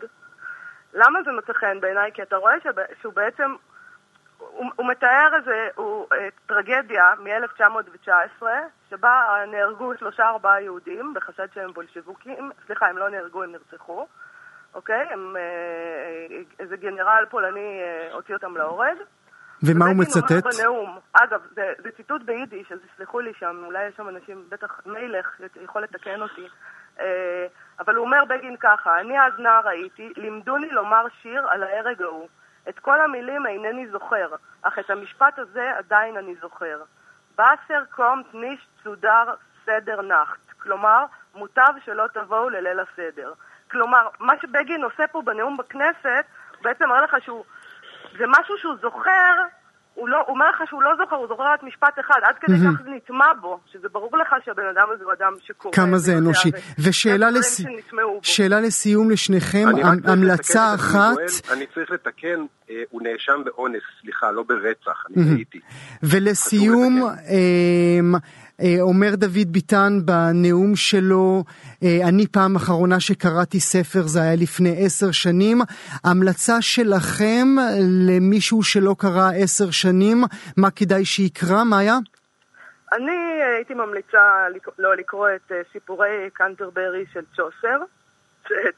למה 0.94 1.20
זה 1.26 1.32
מצא 1.32 1.54
חן 1.54 1.80
בעיניי? 1.82 2.12
כי 2.14 2.22
אתה 2.22 2.36
רואה 2.36 2.54
שהוא 3.02 3.14
בעצם, 3.14 3.52
הוא, 4.38 4.72
הוא 4.76 4.88
מתאר 4.88 5.30
איזה, 5.36 5.68
הוא, 5.76 6.08
אה, 6.14 6.28
טרגדיה 6.46 7.04
מ-1919, 7.20 8.44
שבה 8.90 9.44
נהרגו 9.48 9.98
שלושה 10.00 10.24
ארבעה 10.24 10.62
יהודים 10.62 11.14
בחשד 11.14 11.48
שהם 11.54 11.74
בולשבוקים, 11.74 12.52
סליחה, 12.66 12.88
הם 12.88 12.98
לא 12.98 13.10
נהרגו, 13.10 13.44
הם 13.44 13.52
נרצחו, 13.52 14.08
אוקיי? 14.74 15.08
הם, 15.12 15.36
אה, 15.38 16.38
איזה 16.60 16.78
גנרל 16.78 17.26
פולני 17.30 17.82
הוציא 18.14 18.36
אותם 18.36 18.58
להורג. 18.58 18.98
ומה 19.64 19.86
הוא 19.86 19.96
מצטט? 19.96 20.58
בנאום. 20.60 21.00
אגב, 21.14 21.42
זה, 21.56 21.74
זה 21.78 21.92
ציטוט 21.92 22.22
ביידיש, 22.22 22.72
אז 22.72 22.80
תסלחו 22.94 23.20
לי 23.20 23.34
שם, 23.40 23.64
אולי 23.66 23.88
יש 23.88 23.96
שם 23.96 24.10
אנשים, 24.10 24.44
בטח 24.50 24.82
מלך 24.86 25.42
יכול 25.64 25.84
לתקן 25.84 26.22
אותי. 26.22 26.48
אה, 27.00 27.48
אבל 27.80 27.96
הוא 27.96 28.06
אומר 28.06 28.26
בגין 28.26 28.56
ככה, 28.60 29.00
אני 29.00 29.20
אז 29.20 29.34
נער 29.40 29.68
הייתי, 29.68 30.14
לימדוני 30.18 30.70
לומר 30.70 31.06
שיר 31.22 31.48
על 31.50 31.64
ההרג 31.64 32.02
ההוא. 32.02 32.28
את 32.70 32.80
כל 32.80 33.02
המילים 33.02 33.48
אינני 33.48 33.88
זוכר, 33.88 34.36
אך 34.62 34.80
את 34.80 34.90
המשפט 34.90 35.40
הזה 35.40 35.72
עדיין 35.78 36.18
אני 36.18 36.36
זוכר. 36.42 36.82
באסר 37.38 37.84
קומט 37.92 38.26
נישט 38.34 38.68
צודר 38.84 39.34
סדר 39.66 40.02
נחת. 40.02 40.40
כלומר, 40.58 41.06
מוטב 41.36 41.74
שלא 41.86 42.08
תבואו 42.14 42.50
לליל 42.50 42.80
הסדר. 42.80 43.34
כלומר, 43.72 44.08
מה 44.20 44.34
שבגין 44.42 44.84
עושה 44.84 45.08
פה 45.08 45.22
בנאום 45.22 45.58
בכנסת, 45.58 46.26
בעצם 46.62 46.84
אומר 46.84 47.04
לך 47.04 47.16
שהוא 47.24 47.46
זה 48.18 48.24
משהו 48.28 48.58
שהוא 48.58 48.76
זוכר, 48.82 49.34
הוא, 49.96 50.10
לא, 50.10 50.24
אומר 50.28 50.50
לך 50.50 50.70
שהוא 50.70 50.84
לא 50.84 50.92
זוכר, 50.98 51.16
הוא 51.16 51.28
זוכר 51.28 51.44
רק 51.44 51.64
משפט 51.64 52.00
אחד, 52.00 52.20
עד 52.24 52.36
כדי 52.42 52.56
כך 52.56 52.84
זה 52.84 52.90
נטמע 52.90 53.34
בו, 53.42 53.60
שזה 53.72 53.88
ברור 53.92 54.18
לך 54.18 54.36
שהבן 54.46 54.64
אדם 54.74 54.88
הזה 54.96 55.04
הוא 55.04 55.14
אדם 55.14 55.34
שקורא. 55.44 55.74
כמה 55.74 55.98
זה 55.98 56.18
אנושי. 56.18 56.52
ושאלה 56.80 57.30
לס... 57.30 57.62
שאלה 58.22 58.62
לסיום 58.62 59.12
לשניכם, 59.12 59.66
המלצה 60.06 60.76
אחת... 60.76 61.18
אני 61.54 61.66
צריך 61.74 61.92
לתקן, 61.92 62.40
אה, 62.70 62.84
הוא 62.90 63.02
נאשם 63.02 63.42
באונס, 63.46 63.82
סליחה, 64.02 64.32
לא 64.32 64.44
ברצח, 64.44 65.06
אני 65.10 65.36
טעיתי. 65.36 65.60
ולסיום, 66.04 67.04
אה, 67.04 68.20
אומר 68.82 69.16
דוד 69.16 69.48
ביטן 69.52 70.00
בנאום 70.06 70.76
שלו, 70.76 71.44
אה, 71.84 72.10
אני 72.10 72.28
פעם 72.28 72.56
אחרונה 72.56 73.00
שקראתי 73.00 73.60
ספר, 73.60 74.02
זה 74.02 74.22
היה 74.22 74.36
לפני 74.36 74.86
עשר 74.86 75.12
שנים. 75.12 75.58
המלצה 76.04 76.62
שלכם 76.62 77.48
למישהו 78.10 78.64
שלא 78.64 78.96
קרא 79.00 79.32
עשר 79.44 79.72
שנים, 79.72 80.18
מה 80.58 80.72
כדאי 80.72 81.06
שיקרא, 81.06 81.64
מאיה? 81.64 81.98
אני 82.94 83.44
הייתי 83.56 83.74
ממליצה 83.74 84.48
לא 84.80 84.96
לקרוא 84.96 85.28
את 85.36 85.52
אה, 85.52 85.62
סיפורי 85.72 86.30
קנטרברי 86.34 87.06
של 87.14 87.24
צ'וסר, 87.36 87.80